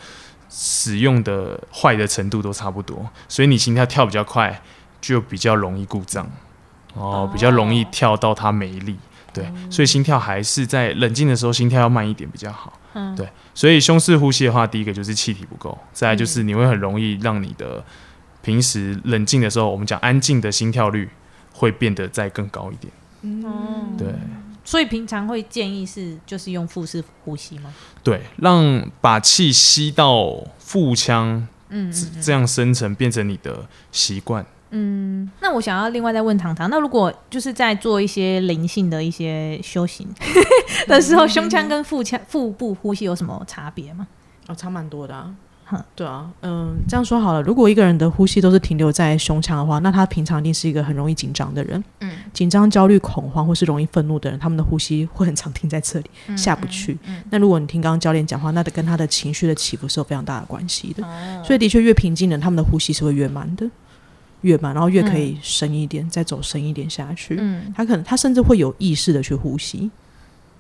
[0.49, 4.61] 使用的坏的程度都差不多，所以你心跳跳比较快，
[5.01, 6.29] 就比较容易故障，
[6.97, 8.95] 哦，比较容易跳到它没力。
[9.33, 12.73] 对，所以心跳还是在冷静的时候，心跳要慢一点比较好。
[12.93, 17.83] 嗯对，所以胸式呼吸的话，第一个就是气体不够，再来就是你会很容易让你的
[18.41, 21.07] 平时冷静的时候，我们讲安静的心跳率
[21.53, 22.91] 会变得再更高一点。
[23.21, 24.07] 嗯，对
[24.63, 27.71] 所以平常会建议是就是用腹式呼吸吗？
[28.03, 34.43] 对，让把气吸到腹腔，嗯这这样生成变成你的习惯。
[34.71, 40.07] 嗯，那我想要另外再问糖糖，那如果就是在做一些灵性的一些修行
[40.87, 44.07] 的时候，胸腔跟腹腔腹部呼吸有什么差别吗？
[44.47, 45.33] 哦，差蛮多的啊
[45.65, 45.83] 哼。
[45.95, 51.83] 对啊，嗯，这样说好了，如果一个人的呼吸都是停留在胸腔的话，那他平常一定是一个很容易紧张的人。
[51.99, 56.97] 嗯，紧张、焦虑、恐慌或是容易愤怒的人，他们的呼吸会很常停在这里，嗯下不去。
[57.29, 61.03] 那如果你听刚刚教练讲话，那得跟他的情绪的起伏是有非常大的关系的。
[61.03, 63.69] 哦所以的确，越平静的人，他们的呼吸是会越慢的，
[64.47, 67.35] 越慢，然后越可以深一点，再走深一点下去。
[67.37, 69.91] 嗯，他可能他甚至会有意识的去呼吸，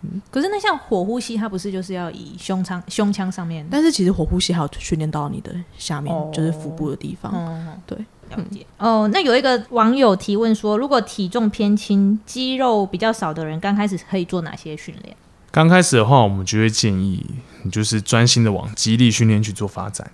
[0.01, 3.65] 嗯可是那像火呼吸，它不是就是要以胸腔胸腔上面？
[3.71, 7.31] 但是其实火呼吸还有训练到你的下面，哦就是腹部的地方。
[7.33, 7.97] 哦，对，
[8.29, 8.65] 了解。
[8.77, 15.15] 哦，那有一个网友提问说，如果体重偏轻、肌肉比较少的人，刚开始可以做哪些训练？
[15.49, 17.25] 刚开始的话，我们就会建议
[17.63, 20.11] 你就是专心的往肌力训练去做发展。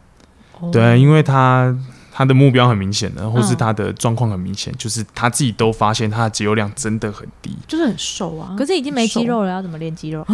[0.61, 1.75] 哦对，因为他
[2.15, 7.57] 他的目标很明显的，或是嗯他的状况很明显，就是他自己都发现他的肌肉量真的很低。
[7.67, 8.55] 就是很瘦啊。
[8.55, 10.25] 可是已经没肌肉了，要怎么练肌肉？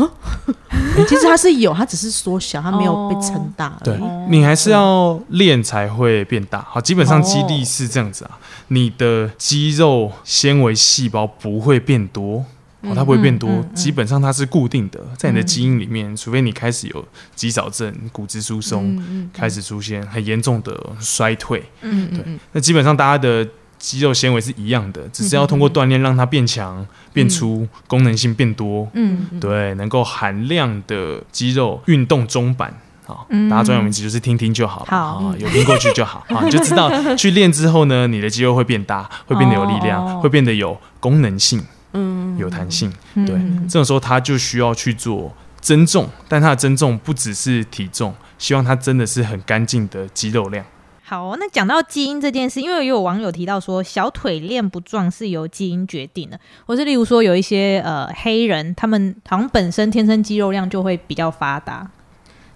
[0.98, 3.96] 欸其实他是有，他只是缩小，他没有被撑大而对。
[3.96, 6.64] 哦你还是要练才会变大。
[6.70, 8.38] 好，基本上肌力是这样子啊，
[8.68, 12.46] 你的肌肉纤维细胞不会变多。
[12.82, 13.76] 哦，它不会变多，嗯嗯嗯。
[13.76, 22.40] 基本上它是固定的，在你的基因里面，除非你开始有肌少症、骨质疏松，嗯开始出现很严重的衰退，嗯嗯嗯。
[22.54, 32.74] 那基本上大家的肌肉纤维是一样的，只是要通过锻炼让它变强、变粗，功能性变多，嗯嗯，对，能够含量的肌肉运动中板
[33.50, 35.26] 大家专有名词就是听听就好了，好。
[35.26, 40.20] 啊有听过去就好，好，你 就知道去练之后呢，你的肌肉会变大，会变得有力量，哦。
[40.22, 41.60] 会变得有功能性，
[41.94, 42.92] 嗯，有弹性。
[43.16, 43.36] 嗯对，
[43.68, 50.66] 这种时候他就需要去做增重，但他的增重不只是体重，希望他真的是很干净的肌肉量。
[51.04, 61.90] 好，那讲到基因这件事，因为也有网友提到说，小腿练不壮是由基因决定的，或是例如说有一些呃黑人，他们好像本身天生肌肉量就会比较发达。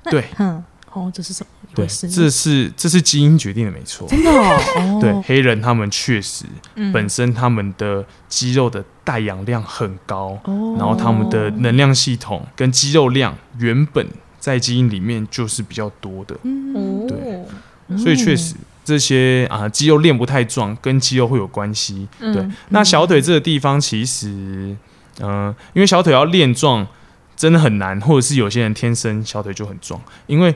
[0.04, 1.50] 那对，嗯，哦，这是什么？
[1.76, 2.08] 回事？
[2.08, 4.08] 这是这是基因决定的，没错。
[4.08, 5.00] 真的哦，哦。
[5.02, 6.92] 对，黑人他们确实嗯。
[6.92, 10.76] 本身他们的肌肉的带氧量很高，哦。
[10.78, 14.08] 然后他们的能量系统跟肌肉量原本
[14.40, 16.36] 在基因里面就是比较多的，
[17.08, 22.08] 对所以确实这些啊肌肉练不太壮，跟肌肉会有关系。
[22.20, 24.76] 嗯对，那小腿这个地方其实，
[25.22, 26.86] 嗯、因为小腿要练壮
[27.36, 30.54] 真的很难，或者是有些人天生小腿就很壮，因为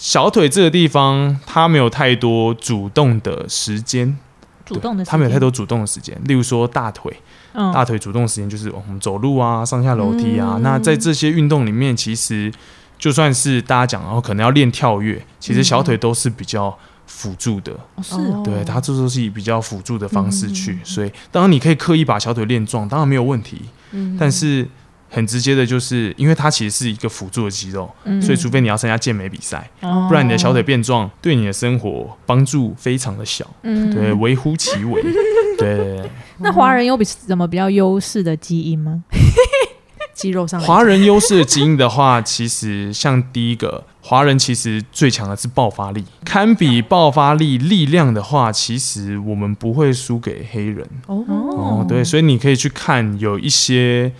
[0.00, 4.16] 小腿这个地方它没有太多主动的时间，
[4.64, 6.18] 主动的时间，它没有太多主动的时间。
[6.24, 7.14] 例如说大腿，
[7.52, 10.54] 嗯大腿主动的时间就是我们走路啊、上下楼梯啊。
[10.56, 12.50] 嗯那在这些运动里面，其实
[12.98, 16.74] 就算是大家讲，然后可能要练跳跃，其实小腿都是比较
[17.06, 17.74] 辅助的。
[17.96, 23.60] 哦是哦对，它这都是以比较辅助的方式去，所以当然你可以刻意把小腿练壮，当然没有问题。
[23.92, 24.66] 嗯但是
[25.10, 35.02] 很直接的就是，因为它其实是一个辅助的肌肉，嗯所以除非你要参加健美比赛，哦不然你的小腿变壮对你的生活帮助非常的小，嗯对，微乎其微。
[35.58, 36.02] 对
[36.38, 39.02] 那华人有比什么比较优势的基因吗？
[40.14, 50.86] 肌肉上华人优势的基因的话，其实像第一个，华人其实最强的是爆发力，堪比爆发力力量的话，其实我们不会输给黑人。
[51.06, 54.12] 哦哦，对，所以你可以去看有一些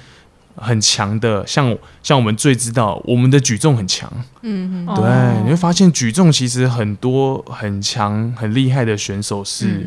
[0.57, 4.11] 很强的，像像我们最知道，我们的举重很强，
[4.43, 5.43] 嗯嗯对，哦。
[5.45, 9.87] 你会发现举重其实很多很强、很厉害的选手是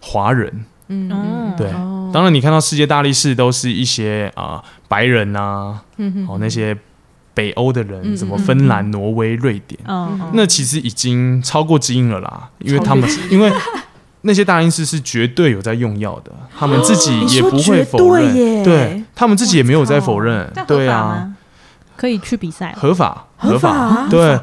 [0.00, 0.64] 华人。
[0.88, 1.70] 嗯嗯对。
[1.72, 2.10] 哦。
[2.12, 6.76] 当然，你看到世界大力士都是一些啊、白人啊，嗯哦那些
[7.32, 9.80] 北欧的人，嗯什么嗯芬兰、挪威、瑞典，
[10.34, 13.52] 那其实已经超过基因了啦，因为他们因为
[14.24, 21.32] 那些大医师是绝对有在用药的，他们自己也不会否认，对对他们自己也没有在否认对啊，
[21.96, 22.74] 可以去比赛？
[22.76, 23.70] 合法合法？
[23.70, 24.38] 啊对。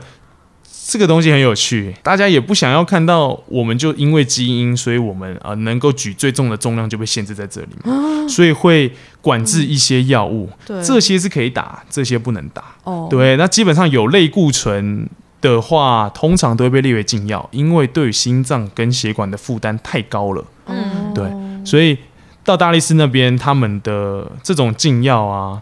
[0.84, 10.84] 这个东西很有趣，大家也不想要看到，我们就因为基因，所以我们呃能够举最重的重量就被限制在这里嘛，所以会管制一些药物，对。
[10.84, 12.76] 这些是可以打，这些不能打。
[12.84, 13.08] 哦。
[13.10, 15.08] 对，那基本上有类固醇
[15.42, 20.46] 的话，通常都会被列为禁药，因为对于心脏跟血管的负担太高了。
[20.68, 21.30] 嗯对，
[21.66, 21.98] 所以
[22.46, 25.62] 到大力士那边，他们的这种禁药啊，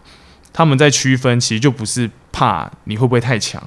[0.52, 3.60] 他们在区分，其实就不是怕你会不会太强，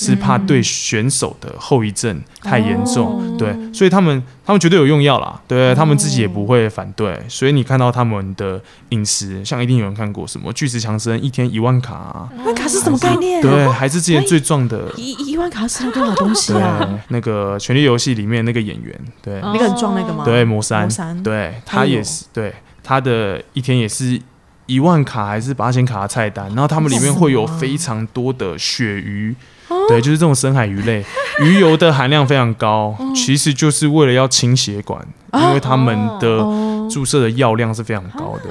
[0.00, 3.18] 是怕对选手的后遗症太严重。
[3.18, 7.20] 哦对，所以他们他们绝对有用药啦，对他们自己也不会反对。
[7.28, 13.42] 所以你看到他们的饮食，像一定有人看过什么巨石强森一天一万卡、啊，那卡是什么概念？
[13.42, 14.90] 对，还是之前最壮的。
[14.96, 20.24] 一一万卡吃了多少东西对啊？，那个《权力游戏》里面那个演员，对，哦那个很壮那个吗？
[20.24, 24.20] 对，魔山，魔山对他也是，对他的一天也是
[24.66, 29.34] 一万卡还是八千卡的菜单，然后他们里面会有非常多的鳕鱼，
[29.68, 29.86] 哦。
[29.88, 31.04] 对，就是这种深海鱼类，
[31.40, 33.12] 鱼油的含量非常高，哦。
[33.14, 38.50] 其实就是为了要清血管，因为他们的哦，注射的药量是非常高的，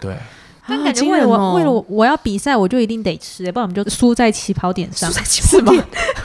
[0.00, 0.16] 对。
[0.66, 1.54] 但啊感觉为了我、哦。
[1.54, 5.72] 为了我我要比赛，我就一定得吃，不然我们就输 在起跑点上，是吗？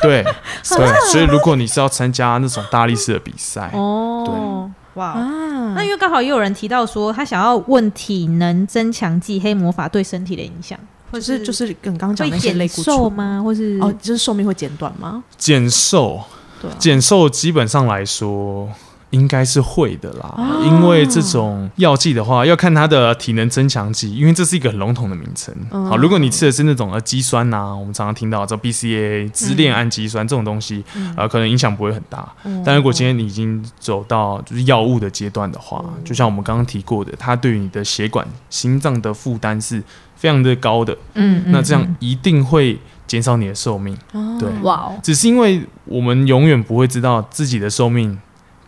[0.02, 5.02] 对对，所以如果你是要参加那种大力士的比赛，哦，对。
[5.02, 5.08] 哇。
[5.08, 5.74] 啊。
[5.76, 10.80] 那因为刚好也有人提到说，他想要问体能增强剂黑魔法对身体的影响，
[11.12, 13.10] 或就是就是跟刚刚讲会那些类减固醇瘦？
[13.10, 13.42] 吗？
[13.44, 15.24] 或是哦，就是寿命会减短吗？
[15.38, 16.22] 减寿，
[16.62, 18.70] 对啊，减寿基本上来说
[19.12, 20.64] 应该是会的啦，哦。
[20.66, 25.54] 因为这种药剂的话，要看它的体能增强剂，因为这是一个很笼统的名称。
[25.72, 25.86] 嗯。
[25.88, 30.84] 好，如果你吃的是那种呃肌酸呐、我们常常听到这 BCA 支链氨基酸这种东西，
[31.16, 32.28] 呃，可能影响不会很大。
[32.44, 32.62] 嗯。
[32.66, 39.82] 但如果今天你已经走到就是药物的阶段的话，就像我们刚刚提过的，它对于你的血管、心脏的负担是
[40.16, 43.98] 非常的高的，嗯那这样一定会减少你的寿命。
[44.12, 44.38] 哦。
[44.40, 44.50] 对。
[44.62, 48.20] 哇哦，只是因为我们永远不会知道自己的寿命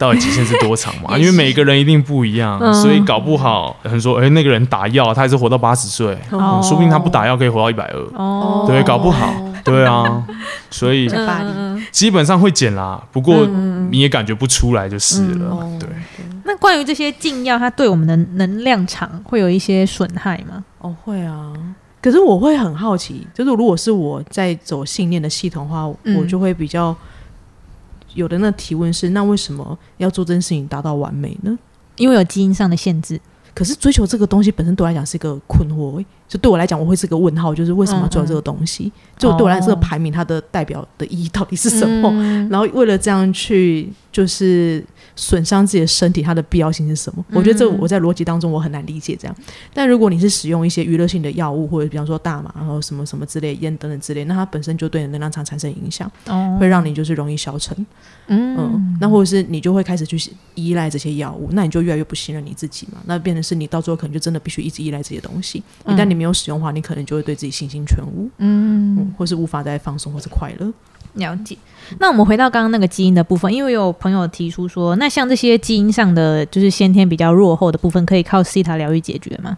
[0.01, 2.73] 到底极限是多长嘛， 因为每个人一定不一样，嗯。
[2.73, 6.59] 所以搞不好有人说，哎、那个人打药，他还是活到八十岁，哦。
[6.59, 9.31] 嗯说不定他不打药可以活到一百二，哦，对，搞不好，
[9.63, 10.23] 对啊，
[10.71, 11.07] 所以
[11.91, 13.45] 基本上会减啦，不过
[13.91, 15.77] 你也感觉不出来就是了，哦。
[15.79, 15.87] 对。
[16.43, 20.63] 那关于这些禁药，它对我们的能量场会有一些损害吗？
[20.79, 21.53] 哦会啊，
[22.01, 26.15] 可是我会很好奇，就是如果是我在走信念的系统的话，嗯。
[26.17, 26.95] 我就会比较
[28.13, 31.57] 有的那提问是：那为什么要做这件事情达到完美呢？
[31.97, 33.19] 因为有基因上的限制。
[33.53, 38.89] 可是追求这个东西本身对我来讲是一个困惑、欸，就对我来讲我会是个问号，就是为什么要做这个东西？
[39.17, 42.09] 就对我来讲，这个排名它的代表的意义到底是什么？
[42.13, 44.81] 嗯然后为了这样去就是
[45.17, 47.25] 损伤自己的身体，它的必要性是什么？
[47.33, 49.35] 我觉得这我在逻辑当中我很难理解这样。
[49.73, 57.75] 但如果你是使用一些娱乐性的药物，或者比方说大麻，然后什么什么之类烟等等之类，那它本身就对你的能量场产生影响，哦会让你就是容易消沉。
[58.27, 62.99] 嗯，那或者是你就会开始去依赖这些药物，那你就越来越不信任你自己嘛。
[63.05, 65.61] 那变成是你到最后可能就真的必须一直依赖这些东西。
[65.85, 70.71] 一旦你没有使用的话，你可能就会对自己信心全无，嗯，或是无法再放松或是快乐。
[71.15, 71.57] 了解。
[71.97, 79.57] 那我们回到刚刚那个基因的部分，因为有朋友提出说，那像这些基因上的就是先天比较弱后的部分，可以靠西塔疗愈解决吗？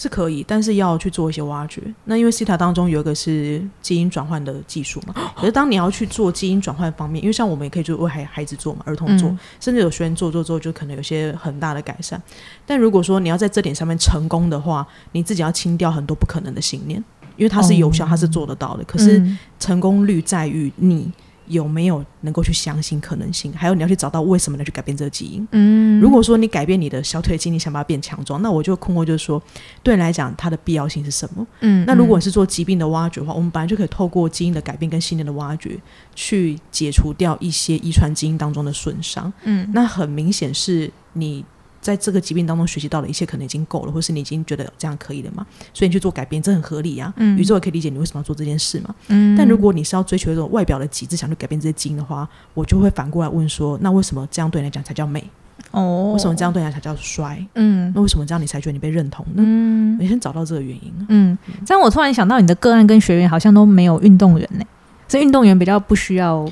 [0.00, 1.82] 是可以，但是要去做一些挖掘。
[2.04, 12.18] 那因为西塔当中有一个是基因转换的技术嘛，可是当你要去做基因转换方面，因为像我们也可以就为孩孩子做嘛，儿童做，嗯甚至有学员做做做就可能有些很大的改善。
[12.64, 16.98] 但如果说你要在这点上面成功的话，你自己要清掉很多不可能的信念，
[17.36, 18.84] 因为它是有效，它是做得到的。
[18.84, 21.12] 可是嗯成功率在于你
[21.50, 25.46] 有没有能够去相信可能性，还有你要去找到为什么要去改变这个基因。
[25.52, 29.42] 嗯如果说你改变你的小腿肌，你想把它变强壮，那我就困惑，就是说，
[29.82, 31.46] 对你来讲，它的必要性是什么？
[31.60, 35.78] 嗯那如果是做疾病的挖掘的话，我们本来就可以透过基因的改变跟信念的挖掘，
[36.14, 39.32] 去解除掉一些遗传基因当中的损伤。
[39.44, 41.44] 嗯那很明显是你
[41.80, 47.12] 在这个疾病当中学习到的一切可能已经够了，或是你已经觉得这样可以了嘛，所以你去做改变，这很合理啊。
[47.16, 48.94] 嗯宇宙也可以理解你为什么要做这件事嘛。
[49.08, 55.24] 嗯但如果你是要追求一种外表的极致，想去改变这些基因的话，我就会反过来问说，那为什么这样对你来讲才叫美？
[55.72, 57.46] 哦为什么这样对你来讲才叫衰？
[57.54, 59.34] 嗯那为什么这样你才觉得你被认同呢？
[59.36, 61.06] 嗯你先找到这个原因啊。
[61.08, 64.64] 嗯，这样我突然想到，你的个案跟学员好像都没有运动员呢，
[65.08, 66.46] 是运动员比较不需要，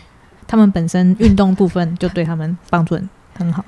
[0.47, 3.65] 他们本身运动部分就对他们帮助很很好。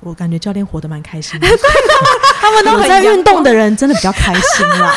[0.00, 1.46] 我感觉教练活得蛮开心的，
[2.40, 4.94] 他们有在运动的人真的比较开心啦，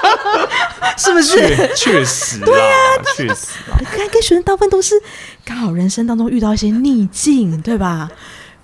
[0.96, 1.36] 是不是？
[1.38, 2.46] 确确实啦，
[3.16, 3.78] 确实啦。
[3.96, 4.94] 跟跟学生大部分都是
[5.44, 8.10] 刚好人生当中遇到一些逆境，对吧？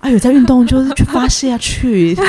[0.01, 2.15] 哎呦在运动就是去发泄啊，去。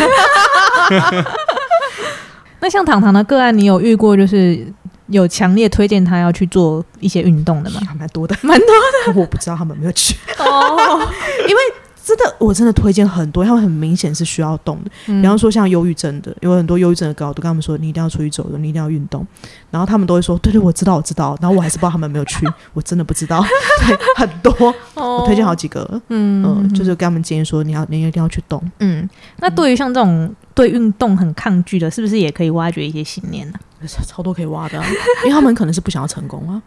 [2.61, 4.66] 那像糖糖的个案，你有遇过就是
[5.09, 7.80] 有强烈推荐他要去做一些运动的吗？
[7.86, 9.20] 还蛮多的，蛮多的。
[9.20, 11.07] 我不知道他们有没有去，哦，
[11.47, 11.62] 因为
[12.07, 14.90] 真的我真的推荐很多，他们很明显是需要动的。
[15.09, 19.26] 嗯比方说像忧郁症的，有很多忧郁症的高，我都跟他们说，你一定要出去走走，你一定要运动。
[19.72, 21.36] 然后他们都会说，对对，我知道，我知道。
[21.40, 23.44] 然后我还是不知道他们有没有去， 我真的不知道。
[23.80, 28.62] 对，很多，我推荐好几个，嗯嗯、就是跟他们建议说，你要你一定要去动。
[28.78, 29.11] 嗯。
[29.40, 33.59] 那对于像这种对运动很抗拒的，是不是也可以挖掘一些信念呢、
[34.07, 34.86] 超多可以挖的啊、
[35.24, 36.62] 因为他们可能是不想要成功啊。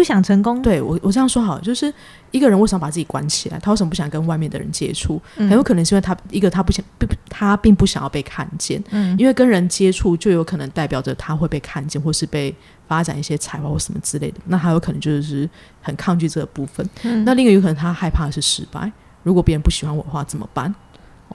[0.00, 1.92] 不想成功，对我，我这样说好，就是
[2.30, 3.58] 一个人为什么把自己关起来？
[3.58, 5.20] 他为什么不想跟外面的人接触？
[5.36, 12.54] 嗯很有可能是因为他一个他不想，不他并不想要被看见，嗯因为跟人接触就有可能代表着他会被看见，或是被
[12.88, 14.40] 发展一些才华或什么之类的。
[14.46, 15.46] 那他有可能就是
[15.82, 16.88] 很抗拒这个部分。
[17.02, 18.90] 嗯那另一个有可能他害怕的是失败，
[19.22, 20.74] 如果别人不喜欢我的话怎么办？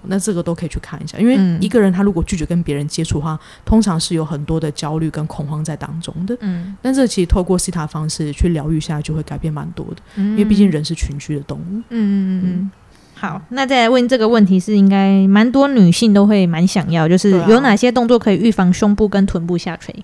[0.06, 6.38] 哦那这个都可以去看一下，因为嗯一个人他如果拒绝跟别人接触的话，通常是有很多的焦虑跟恐慌在当中的。
[6.42, 11.64] 嗯但这其实透过西塔方式去疗愈下，就会改变蛮多的，嗯因为毕竟人是群居的动物。
[11.64, 12.72] 嗯嗯嗯。
[13.18, 19.96] 好，那再来问这个问题是应该蛮多女性都会蛮想要，就是有哪些动作可以预防胸部跟臀部下垂？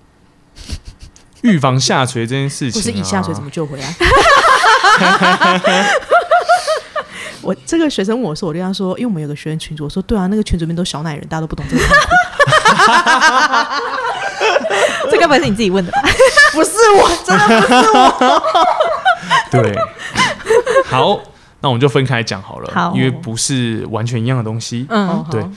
[1.42, 3.86] 预防下垂这件事情、啊，或是以下垂怎么救回来？
[7.44, 11.82] 我这个学生问我说，我就跟他说，因为我们有个学生群主，我说对啊，那个群主里面都小奶人，大家都不懂这个。
[15.10, 16.00] 这该不会是你自己问的吧？
[16.52, 18.42] 不是我，真的不是我。
[19.62, 19.74] 对，
[20.86, 21.20] 好，
[21.60, 24.86] 那我们就分开讲好了，好因为不是完全一样的东西。
[24.88, 25.50] 嗯哦对好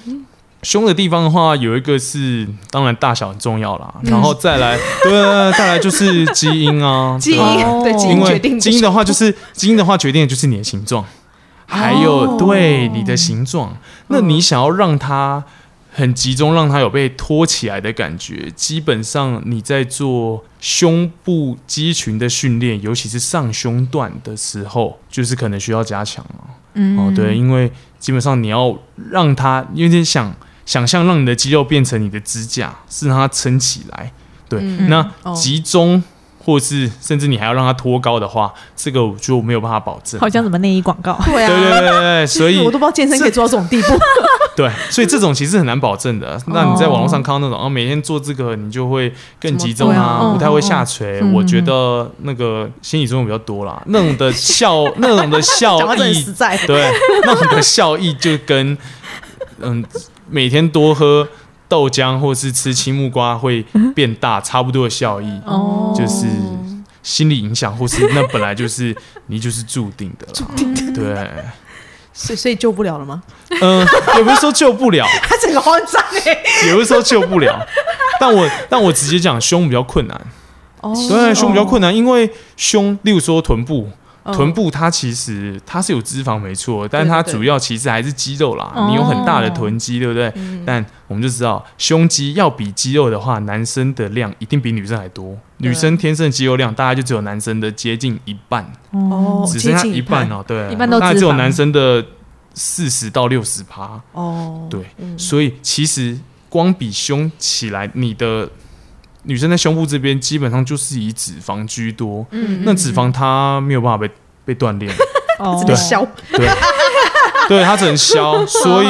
[0.64, 5.12] 胸的地方的话，有一个是当然大小很重要啦，嗯然后再来，对，
[5.52, 11.06] 再来就是基因啊，基因对基因为因决定基因的话，就是基因的话决定的就是你的形状，
[11.68, 13.78] 还有哦对你的形状。
[14.08, 15.44] 那你想要让它
[15.92, 26.44] 很集中，让它有被托起来的感觉，基本上你在做胸部肌群的训练，尤其是上胸段的时候，就是可能需要加强了。
[26.74, 28.78] 嗯哦，对，，因为基本上你要
[29.10, 30.36] 让它有点想
[30.66, 34.12] 想象，让你的肌肉变成你的支架，是让它撑起来。
[34.50, 36.04] 对，嗯那哦集中。
[36.46, 40.20] 或是甚至你还要让它脱高的话，这个我就没有办法保证。
[40.22, 41.20] 好像什么内衣广告。
[41.26, 43.98] 对啊，对对对所以我都不知道健身可以做到这种地步。
[44.56, 46.40] 对，所以这种其实很难保证的。
[46.48, 51.20] 那你在网络上看到那种，哦，每天做这个，你就会更集中啊，不太会下垂。
[51.22, 56.24] 嗯我觉得那个心理作用比较多啦，那种的效， 那种的效益。
[56.68, 56.92] 对，
[57.26, 58.78] 那种的效益就跟
[59.60, 59.84] 嗯
[60.30, 61.28] 每天多喝
[61.68, 66.26] 豆浆或是吃青木瓜会变大差不多的效益，哦就是
[67.02, 68.96] 心理影响，或是那本来就是
[69.28, 70.48] 你就是注定的啦。
[70.94, 71.28] 对，
[72.14, 73.22] 所以所以救不了了吗？
[73.62, 73.86] 嗯、
[74.18, 76.44] 也不是说救不了， 他整个慌张哎。
[76.68, 77.60] 也不是说救不了，
[78.20, 80.22] 但我但我直接讲胸比较困难，
[80.82, 83.90] 哦对，胸比较困难，因为胸，例如说臀部。
[84.26, 88.74] 哦臀部它其实它是有脂肪没错，但它主要其实还是肌肉啦。
[88.76, 90.32] 哦你有很大的臀肌，对不对？
[90.36, 95.38] 嗯但我们就知道，胸肌要比肌肉的话，男生的量一定比女生还多。
[95.58, 100.44] 女生天生肌肉量大概就只有男生的接近一半，哦，只剩下一半哦。
[100.46, 102.04] 对，一半都大概只有男生的
[102.56, 104.02] 四十到六十趴。
[104.12, 104.84] 哦，对，
[105.18, 106.20] 所以其实
[106.50, 108.50] 光比胸起来，你的
[109.26, 112.26] 女生在胸部这边基本上就是以脂肪居多。
[112.32, 114.10] 嗯那脂肪它没有办法被
[114.46, 114.92] 被锻炼，
[115.40, 116.06] 哦直接消。
[116.32, 116.48] 对，
[117.50, 118.44] 对，它只能消。
[118.48, 118.88] 所以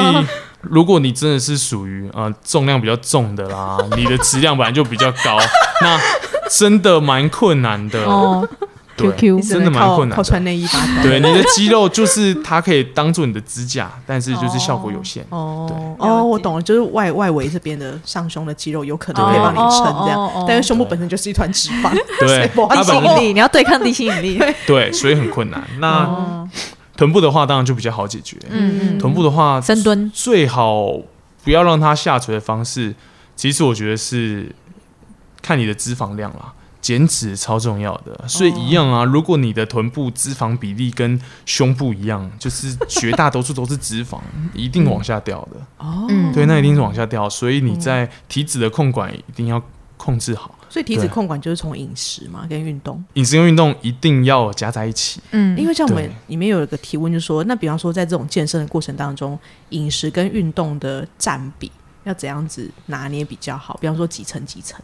[0.60, 5.38] 如果你真的是属于呃重量比较重的啦，你的质量本来就比较高，
[5.80, 5.98] 那
[6.50, 8.04] 真的蛮困难的。
[8.96, 10.50] QQ 真的蛮困难靠穿的。
[10.50, 15.24] 内衣把它对，你的肌肉就是它可以当做你的支架，但是就是效果有限。
[15.30, 24.40] 哦了哦，我懂了，就是外外围这边的上胸的肌肉有可能可以帮你撑这样但是胸部本身就是一团脂肪，对地心引力，你要对抗地心引力。
[24.66, 25.62] 对，所以很困难。
[25.78, 26.48] 那哦，
[26.96, 28.36] 臀部的话，当然就比较好解决。
[28.50, 30.92] 嗯臀部的话，深蹲最好
[31.44, 32.94] 不要让它下垂的方式，
[33.34, 34.54] 其实我觉得是
[35.42, 36.52] 看你的脂肪量啦。
[36.86, 39.02] 减脂超重要的，所以一样啊。
[39.02, 44.20] 如果你的臀部脂肪比例跟胸部一样，就是绝大多数都是脂肪，
[44.54, 45.58] 一定往下掉的。
[45.78, 47.28] 哦，嗯对，那一定是往下掉。
[47.28, 49.60] 所以你在体脂的控管一定要
[49.96, 55.20] 控制好，所以体脂控管就是从饮食嘛跟运动，饮食跟运动一定要加在一起。
[55.32, 59.36] 嗯因为像我们对里面有一个提问，就是说，那比方说在这种健身的过程当中，
[59.70, 61.68] 饮食跟运动的占比
[62.06, 63.76] 要怎样子拿捏比较好？
[63.80, 64.80] 比方说几层几层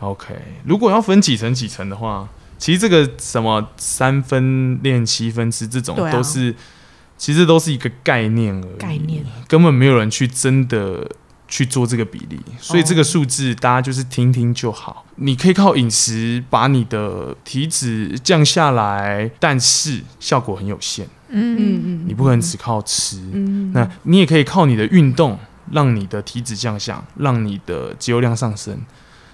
[0.00, 6.54] ，OK，如果要分几层几层的话，其实这个什么三分练七分吃这种都是，
[7.16, 11.08] 其实都是一个概念而已，概念根本没有人去真的
[11.46, 15.06] 去做这个比例，所以这个数字大家就是听听就好。
[15.16, 23.18] 你可以靠饮食把你的体脂降下来，但是效果很有限，嗯嗯嗯你不可能只靠吃。
[23.32, 25.38] 嗯那你也可以靠你的运动，
[25.72, 28.78] 让你的体脂降下，让你的肌肉量上升，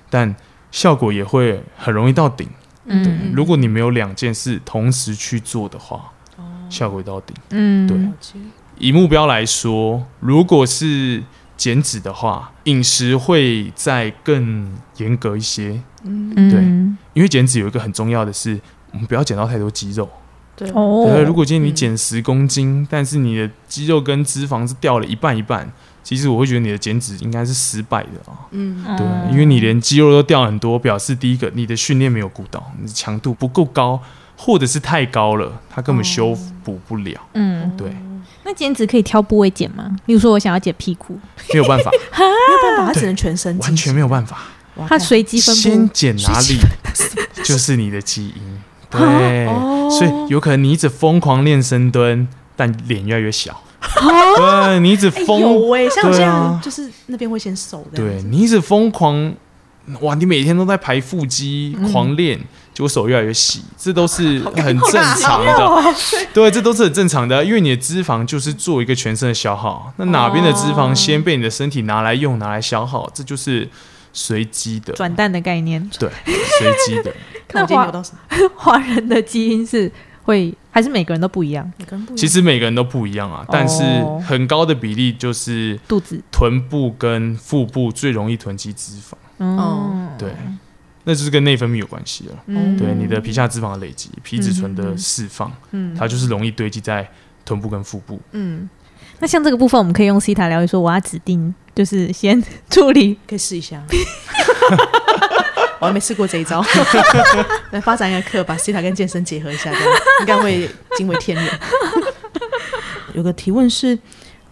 [0.08, 0.34] 但
[0.70, 2.48] 效果也会很容易到顶。
[2.84, 3.32] 嗯。
[3.34, 6.44] 如果你没有两件事同时去做的话，哦。
[6.68, 7.36] 效果会到顶。
[7.50, 8.40] 嗯对。
[8.78, 11.22] 以目标来说，如果是
[11.56, 16.50] 减脂的话，饮食会再更严格一些，嗯。
[16.50, 16.60] 对。
[17.12, 18.58] 因为减脂有一个很重要的是，
[18.92, 20.08] 我们不要减到太多肌肉。
[20.56, 20.70] 对。
[20.70, 21.06] 哦。
[21.12, 25.70] 对，如果今天你减十公斤，但是你的肌肉跟脂肪是掉了一半一半，
[26.10, 28.34] 其实我会觉得你的减脂应该是失败的啊。
[28.50, 34.00] 嗯对，因为你连肌肉都掉很多，表示第一个你的训练没有顾到，你的强度不够高，
[34.36, 37.20] 或者是太高了，它根本修补不了。
[37.34, 37.94] 嗯，对，
[38.42, 39.96] 那减脂可以挑部位减吗？
[40.06, 41.16] 例如说，我想要减屁股，
[41.52, 44.38] 没有办法，没有办法，它只能全身，完全没有办法。
[44.74, 44.86] 哇。
[44.88, 45.92] 它随机分先布。
[45.94, 46.58] 减哪里，
[47.44, 48.60] 就是你的基因。
[48.90, 53.62] 对，哦所以有可能你一直疯狂练深蹲，但脸越来越小。
[53.80, 59.34] 哦 对你一直哎疯有哎，像我现对啊在就是那边会先瘦的，对你一直疯狂，
[60.02, 60.14] 哇！
[60.14, 62.38] 你每天都在排腹肌，狂练，
[62.72, 65.94] 结果手越来越细，这都是很正常的。
[66.32, 69.92] 对，这都是很正常的，因为你的脂肪就是做一个全身的消耗。
[69.96, 73.68] 那哪边的脂肪先被你的身体拿来用、拿来消耗，这就是
[74.12, 77.12] 随机的，转蛋的概念，对，随机的。
[77.52, 79.90] 那我今天扭到什么， 华人的基因是
[80.22, 81.70] 会还是每个人都不一样？
[81.78, 89.14] 每个人不一样其实每个人都不一样啊，但是哦很高的比例就是肚子，臀部跟腹部最容易囤积脂肪。
[89.44, 90.32] 哦，对，
[91.04, 92.34] 那就是跟内分泌有关系了。
[92.46, 97.08] 嗯对你的皮下脂肪的累积、皮质醇的释放，嗯它就是容易堆积在
[97.44, 98.20] 臀部跟腹部。
[98.32, 98.68] 嗯。
[99.22, 103.82] 那像这个部分，我们可以用西塔疗愈说，我要指定就是先处理可以试一下。
[105.80, 106.62] 我还没试过这一招，
[107.72, 109.88] 来发展一个课，把西塔跟健身结合一下，这样
[110.20, 111.58] 应该会惊为天人。
[113.14, 113.98] 有个提问是：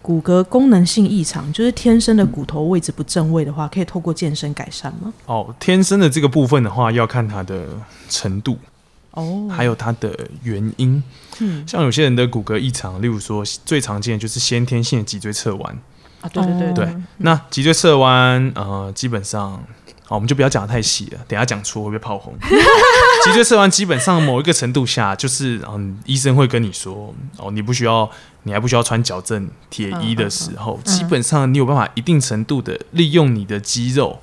[0.01, 5.13] 骨骼功能性异常，就是天生的骨头位置不正位的话，可以透过健身改善吗？
[5.27, 7.67] 哦，天生的这个部分的话，要看它的
[8.09, 8.57] 程度，
[9.11, 11.01] 哦，还有它的原因。
[11.41, 15.79] 嗯像有些人的骨骼异常，例如说最常见的就是先天性的脊椎侧弯，
[16.21, 19.63] 啊，对对对对，那脊椎侧弯，呃，基本上，
[20.09, 22.33] 好，我们就不要讲的太细了，等一下讲错会被炮轰。
[23.23, 28.09] 脊椎侧弯基本上某一个程度下，就是嗯，医生会跟你说，哦，你不需要，
[28.41, 34.19] 你还不需要穿矫正铁衣的时候，基本上你有办法一定程度的利用你的肌肉。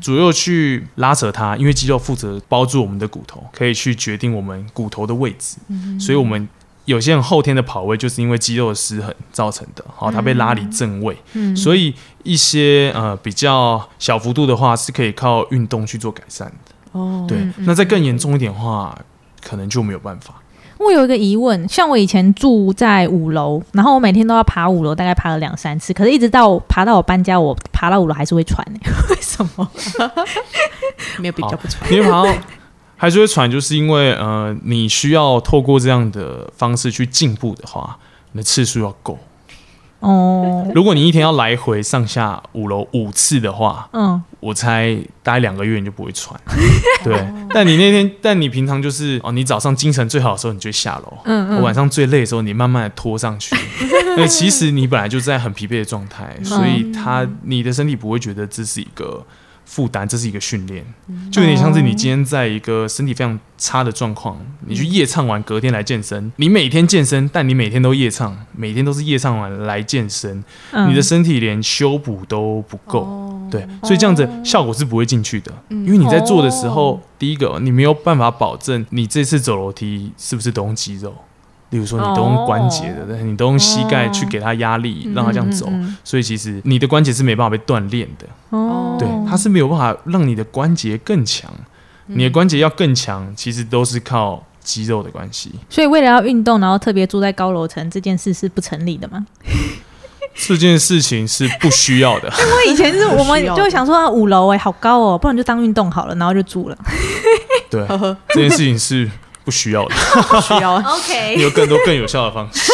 [0.00, 5.58] 左右去拉扯它，因为肌肉负责包住我们的骨头，可以去决定我们骨头的位置。
[6.00, 6.48] 所以，我们
[6.88, 11.14] 有些人后天的跑位就是因为肌肉的失衡造成的，好，它被拉离正位。
[11.54, 16.72] 所以，一些呃比较小幅度的话，是可以靠运动去做改善的。
[16.92, 18.98] 哦，对，那再更严重一点的话，
[19.42, 20.36] 可能就没有办法。
[20.78, 28.80] 我有一个疑问，像我以前住在五楼，然后我每天都要爬五楼，大概爬了两三次，可是一直到爬到我搬家，我爬到五楼还是会喘呢？
[29.10, 29.70] 为什么？
[31.18, 32.32] 没有比较不喘，因为爬到
[32.98, 37.96] 还是会喘，就是因为呃，你需要透过这样的方式去进步的话，
[38.32, 39.18] 你的次数要够。
[40.00, 46.40] 哦，如果你一天要来回上下五楼五次的话，嗯，我猜大概两个月你就不会喘。
[47.02, 47.16] 对，
[47.50, 53.56] 但你那天，但你平常就是哦，你早上精神最好的时候你就下楼，嗯嗯，晚上最累的时候你慢慢的拖上去。
[54.16, 59.24] 对其实你本来就在很疲惫的状态，所以他你的身体不会觉得这是一个。
[59.68, 60.82] 负担，这是一个训练，
[61.30, 66.32] 就有点像是你今天在一个身体非常差的状况，你去夜唱完，隔天来健身。
[66.36, 70.42] 你每天健身，但你每天都夜唱，每天都是夜唱完来健身，
[70.88, 75.52] 你的身体连修补都不够，对，所以这样子效果是不会进去的。
[75.68, 81.14] 因为你在做的时候，第一个你没有办法保证你这次走楼梯是不是都用肌肉。
[81.70, 85.68] 例如说，你都用关节的，你都用膝盖去给他压力，让他这样走，
[86.02, 88.26] 所以其实你的关节是没办法被锻炼的。
[88.50, 91.50] 哦，对，它是没有办法让你的关节更强。
[92.06, 95.52] 你的关节要更强，其实都是靠肌肉的关系。
[95.68, 99.26] 所以，为了要运动，然后特别住在高楼层，这件事是不成立的吗？
[100.34, 102.32] 这件事情是不需要的。
[102.40, 106.78] 因为以前是我们就想说，五楼哎，好高哦，不然就当运动好了，然后就住了。
[107.68, 107.86] 对，
[108.28, 109.10] 这件事情是。
[109.48, 109.94] 不需要的，
[110.28, 110.74] 不需要。
[110.84, 112.70] OK，有更多更有效的方式，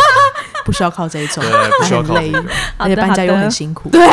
[0.64, 2.42] 不需要靠这一种，对，不需要靠这个，
[2.78, 3.90] 而且搬家又很辛苦。
[3.90, 4.08] 对，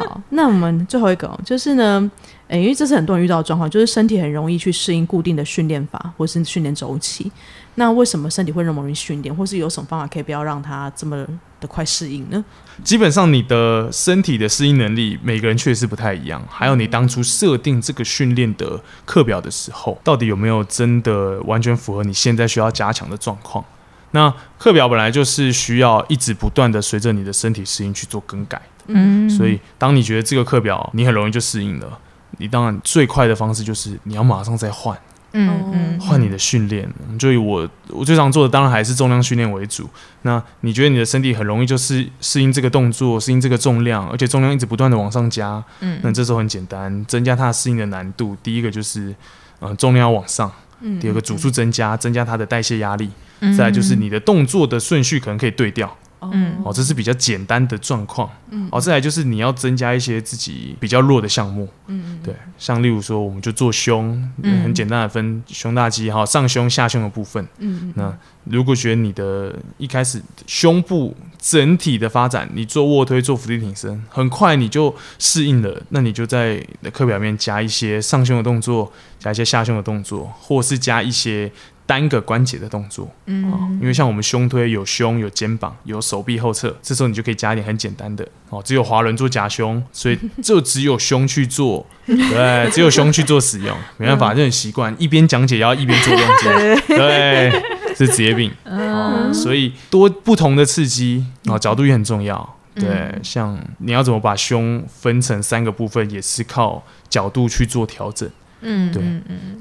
[0.00, 2.10] 好，那我们最后一个就是呢，
[2.50, 7.30] 因为这是很多人遇到的状况，就是身体很容易去适应固定的训练法或是训练周期。
[7.74, 11.26] 那为什么身体会那么容易训练，或是有什么方法可以不要让它这么
[11.60, 12.44] 的快适应呢？
[12.82, 16.42] 基本上，你的身体的适应能力，每个人确实不太一样。
[16.48, 23.64] 还有，你当初设定这个训练的课表的时候，到底有没有真的完全符合你现在需要加强的状况？
[24.12, 28.84] 那课表本来就是需要一直不断的随着你的身体适应去做更改的。
[28.86, 31.98] 嗯，所以当你觉得这个课表你很容易就适应了，
[32.36, 34.96] 你当然最快的方式就是你要马上再换。
[35.32, 39.86] 嗯嗯，换你的训练，就以我我最常做的当然还是重量训练为主。
[40.22, 48.34] 那你觉得你的身体很容易就是适应这个动作，适应这个重量，而且重量一直不断的往上加，嗯，那这时候很简单，增加它适应的难度。
[48.42, 49.14] 第一个就是，
[49.60, 50.50] 嗯，重量要往上；，
[50.98, 53.08] 第二个组数增加，增加它的代谢压力；，
[53.54, 55.94] 再来就是你的动作的顺序可能可以对调。
[56.20, 58.28] 嗯，哦，这是比较简单的状况。
[58.50, 61.68] 嗯，哦，再来就是你要增加一些自己比较弱的项目。
[61.86, 67.46] 嗯对，像例如说，我们就做胸，嗯很简单的分胸大肌哈，上胸、下胸的部分。
[67.58, 81.50] 嗯那如果觉得你的一开始胸部整体的发展，你做卧推、做伏地挺身，很快你就适应了，那你就在课表面加一些上胸的动作，加一些下胸的动作，或是加一些。
[81.88, 88.28] 单个关节的动作，嗯，因为像我们胸推有胸有肩膀有手臂后侧，这时候你就可以加一点很简单的。
[88.50, 96.52] 哦，只有滑轮做夹胸，所以 就只有胸去做，对，只有胸去做使用，没办法，这很习惯一边讲解要一边做动作，
[96.94, 97.50] 对，
[97.96, 108.30] 是职业病，哦，所以多不同的刺激哦，角度也很重要，对，像你要怎么把胸分成三个部分，也是靠角度去做调整。
[108.60, 109.02] 嗯，对，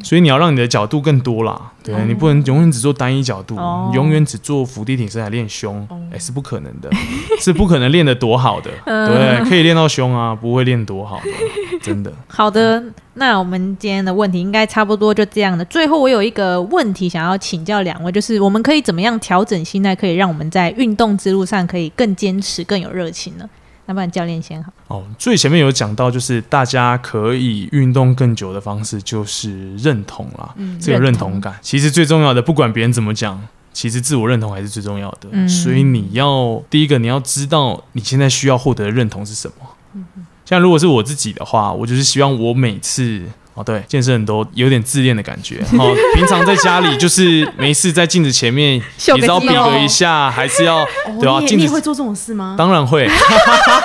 [0.03, 3.55] 所以你要让你的角度更多啦，对你不能永远只做单一角度，
[3.93, 6.89] 永远只做伏地挺身来练胸，哎，是不可能的，
[7.39, 11.29] 是不可能练得多好的， 对，可以练到胸啊，不会练多好的，
[11.81, 12.11] 真的。
[12.27, 12.83] 好的，
[13.13, 15.63] 那我们今天的问题应该差不多就这样的。
[15.65, 23.47] 最后，我有一个问题想要请教两位，就是我们可以怎么样调整心态，可以让我们在运动之路上可以更坚持、更有热情呢？
[23.87, 25.03] 那不然教练先好哦。
[25.17, 30.53] 最前面有讲到，就是大家可以运动更久的方式，就是认同啦。
[30.57, 33.41] 嗯，这个认同感其实最重要的，不管别人怎么讲，
[33.73, 35.29] 其实自我认同还是最重要的。
[35.31, 39.55] 嗯，所以你要第一个，你要知道你现在需要获得的认同是什么。
[39.95, 40.05] 嗯
[40.45, 43.21] 像如果是我自己的话，我就是希望我每次
[43.57, 45.59] 哦，对，健身很多有点自恋的感觉。
[45.79, 50.85] 哦，平常在家里就是没事在镜子前面，秀个也是要比个一下，还是要
[51.19, 52.53] 对啊，镜子会做这种事吗？
[52.55, 53.09] 当然会，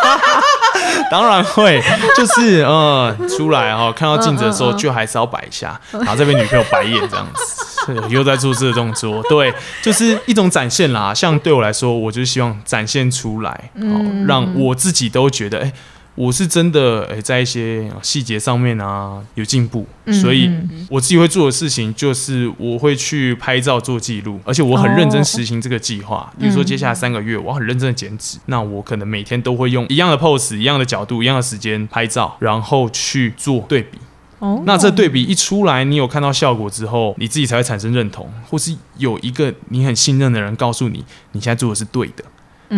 [1.11, 1.83] 当然会，
[2.15, 9.51] 就是嗯，出来哈、看到镜子的时候，就还是要摆一下，然后再被女朋友白眼这样子，是又在做这个动作，对，
[9.81, 11.15] 就是一种展现啦。
[11.15, 15.73] 像对我来说，我就希望展现出来，哦，让我自己都觉得，哎、
[16.15, 19.87] 我是真的诶、在一些细节上面啊有进步，
[20.23, 20.51] 所以
[20.91, 26.31] 我自己会做的事情就是我会去拍照做记录，而且我很认真实行这个计划。
[26.39, 33.99] 比如说接下来三个月，我很认真的减脂，那我可能每天都会用一样的 pose、一样的角度、一样的时间拍照，然后去做对比。
[34.41, 42.25] 哦那这对比一出来，你有看到效果之后，你自己才会产生认同，或是有一个你很信任的人告诉你，你现在做的是对的。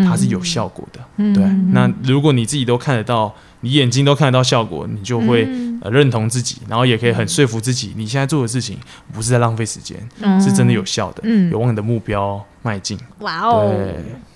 [0.05, 1.01] 它是有效果的。
[1.17, 5.49] 嗯对，那如果你自己都看得到，你眼睛都看得到效果，你就会、
[5.81, 8.79] 呃认同自己，然后也可以很说服自己，你现在做的事情
[9.13, 9.97] 不是在浪费时间，
[10.41, 12.99] 是真的有效的，嗯有往你的目标迈进。
[13.21, 13.85] 哇哦，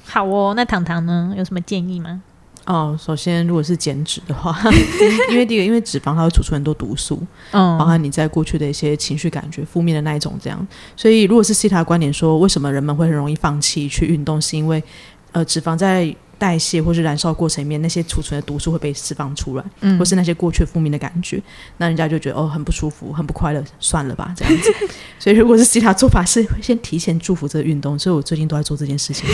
[0.04, 0.52] 好哦。
[0.54, 2.22] 那糖糖呢，有什么建议吗？
[2.66, 4.54] 哦，首先如果是减脂的话，
[5.32, 7.16] 因为第一个，因为脂肪它会储存很多毒素，
[7.52, 10.66] 嗯包嗯含你在过去的一些情绪感觉、负面的那一种这样。
[10.94, 14.84] 所以，如果是西塔观点说，为什么人们会很容易放弃去运动，是因为
[15.33, 21.43] 呃脂肪在代谢或是燃烧过程里面，那些储存的毒素会被释放出来，嗯或是那些过去负面的感觉，
[21.79, 24.72] 那人家就觉得哦很不舒服、很不快乐，算了吧这样子。
[25.18, 29.29] 所以，如果是其他做法是会先提前祝福这个运动，所以我最近都在做这件事情，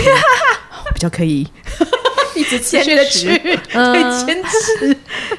[0.95, 1.47] 比较可以。
[2.37, 4.97] 一直 坚持对，坚持，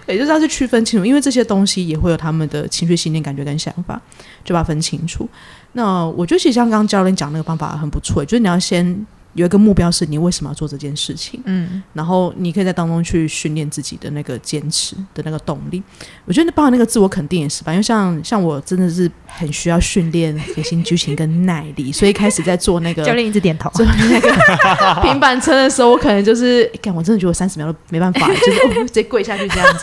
[0.08, 4.02] 也就是要去区分清楚，因为这些东西也会有他们的情绪、信念、感觉跟想法，
[4.46, 5.28] 就把它分清楚。
[5.74, 15.84] 那我觉得其实像刚刚教练讲那个方法很不错，就是你要先有一个目标，是你为什么要做这件事情，嗯然后你可以在当中去训练自己的那个坚持的那个动力。
[16.26, 23.70] 我觉得包含那个自我肯定也是吧，因为像像我真的是很需要训练核心剧情跟耐力，所以开始在做那个 教练一直点头。
[23.72, 24.32] 做那个
[25.04, 29.80] 平板车的时候，我可能就是，哎干、我真的觉得我三十秒都没办法， 就是、哦、直接跪下去这样子。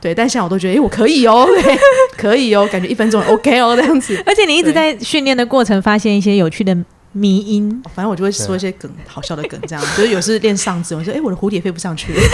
[0.00, 1.78] 对，但现在我都觉得，哎、我可以哦，对，
[2.16, 4.22] 可以哦，感觉一分钟 OK 哦，这样子。
[4.26, 6.76] 而且你一直在训练的过程，发现一些有趣的
[7.14, 9.82] 迷音，反正我就会说一些梗，好笑的梗，这样。
[9.96, 12.20] 就是有时练上肢，我说，哎、我的蝴蝶飞不上去了。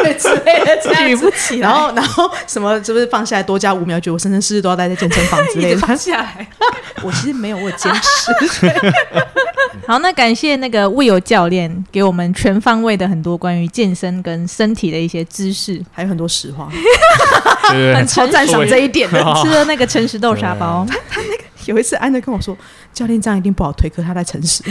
[0.00, 3.98] 对之类的这样子，举不起然后，然后什么，是不是放下来多加五秒？
[3.98, 5.80] 觉得我生生世世都要待在健身房之类的。
[5.80, 6.46] 放下来。
[7.02, 8.70] 我其实没有，我有坚持。
[9.86, 16.68] 好，那感谢那个 Will 教练给我们全方位的很多关于健身跟身体的一些知识，还有很多实话，
[17.70, 19.20] 对对超赞赏这一点的。
[19.42, 20.86] 吃了那个诚实豆沙包。
[21.68, 22.56] 有一次安德跟我说，
[22.94, 24.62] 教练这样一定不好推，可他在诚实，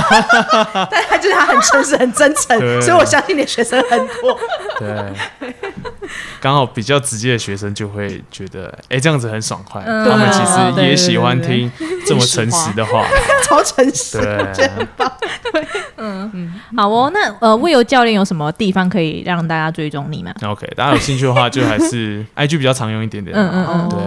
[0.90, 4.38] 但他就是他很诚实、很真诚，所以我相信你的学生很多。
[4.78, 4.88] 对，
[6.40, 10.38] 刚好比较直接的学生就会觉得，哎、这样子很爽快，嗯他们其
[10.74, 11.72] 对对实也喜欢对对听
[12.06, 13.04] 这么诚实的话。
[13.44, 15.12] 超诚实，对我觉得很棒。
[16.76, 20.32] 好哦，那呃，Will 教练有什么地方可以让大家追踪你吗？
[20.40, 23.36] 那 OK，大家有兴趣的话，就还是 IG 比较常用一点点。
[23.36, 23.98] 嗯嗯嗯对，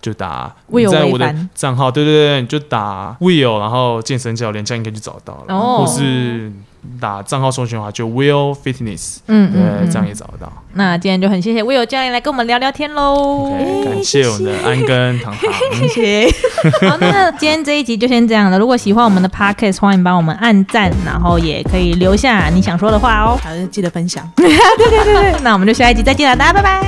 [0.00, 5.54] 就打 Will 在我的账号，对对对，你就打 Will，然后健身教练，这样应该就找到了。
[5.54, 6.52] 哦或是
[7.00, 10.52] 打账号搜寻的话，就 Will Fitness，嗯对，这样也找得到。
[10.74, 13.50] 那今天就很谢谢 Will 教练来跟我们聊聊天喽。
[13.84, 15.52] 感谢我们的安跟糖糖。
[15.80, 16.30] 谢谢。
[16.88, 18.58] 好，那今天这一集就先这样了。
[18.58, 23.36] 如果喜欢我们的 Podcast，欢迎帮我们按赞，然后也可以留下你想说的话哦。
[23.42, 25.40] 好，记得分享 对对对。
[25.42, 26.80] 那我们就下一集再见了，大家拜拜。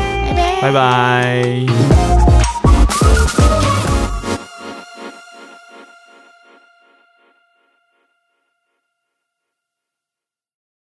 [0.62, 2.17] 拜拜。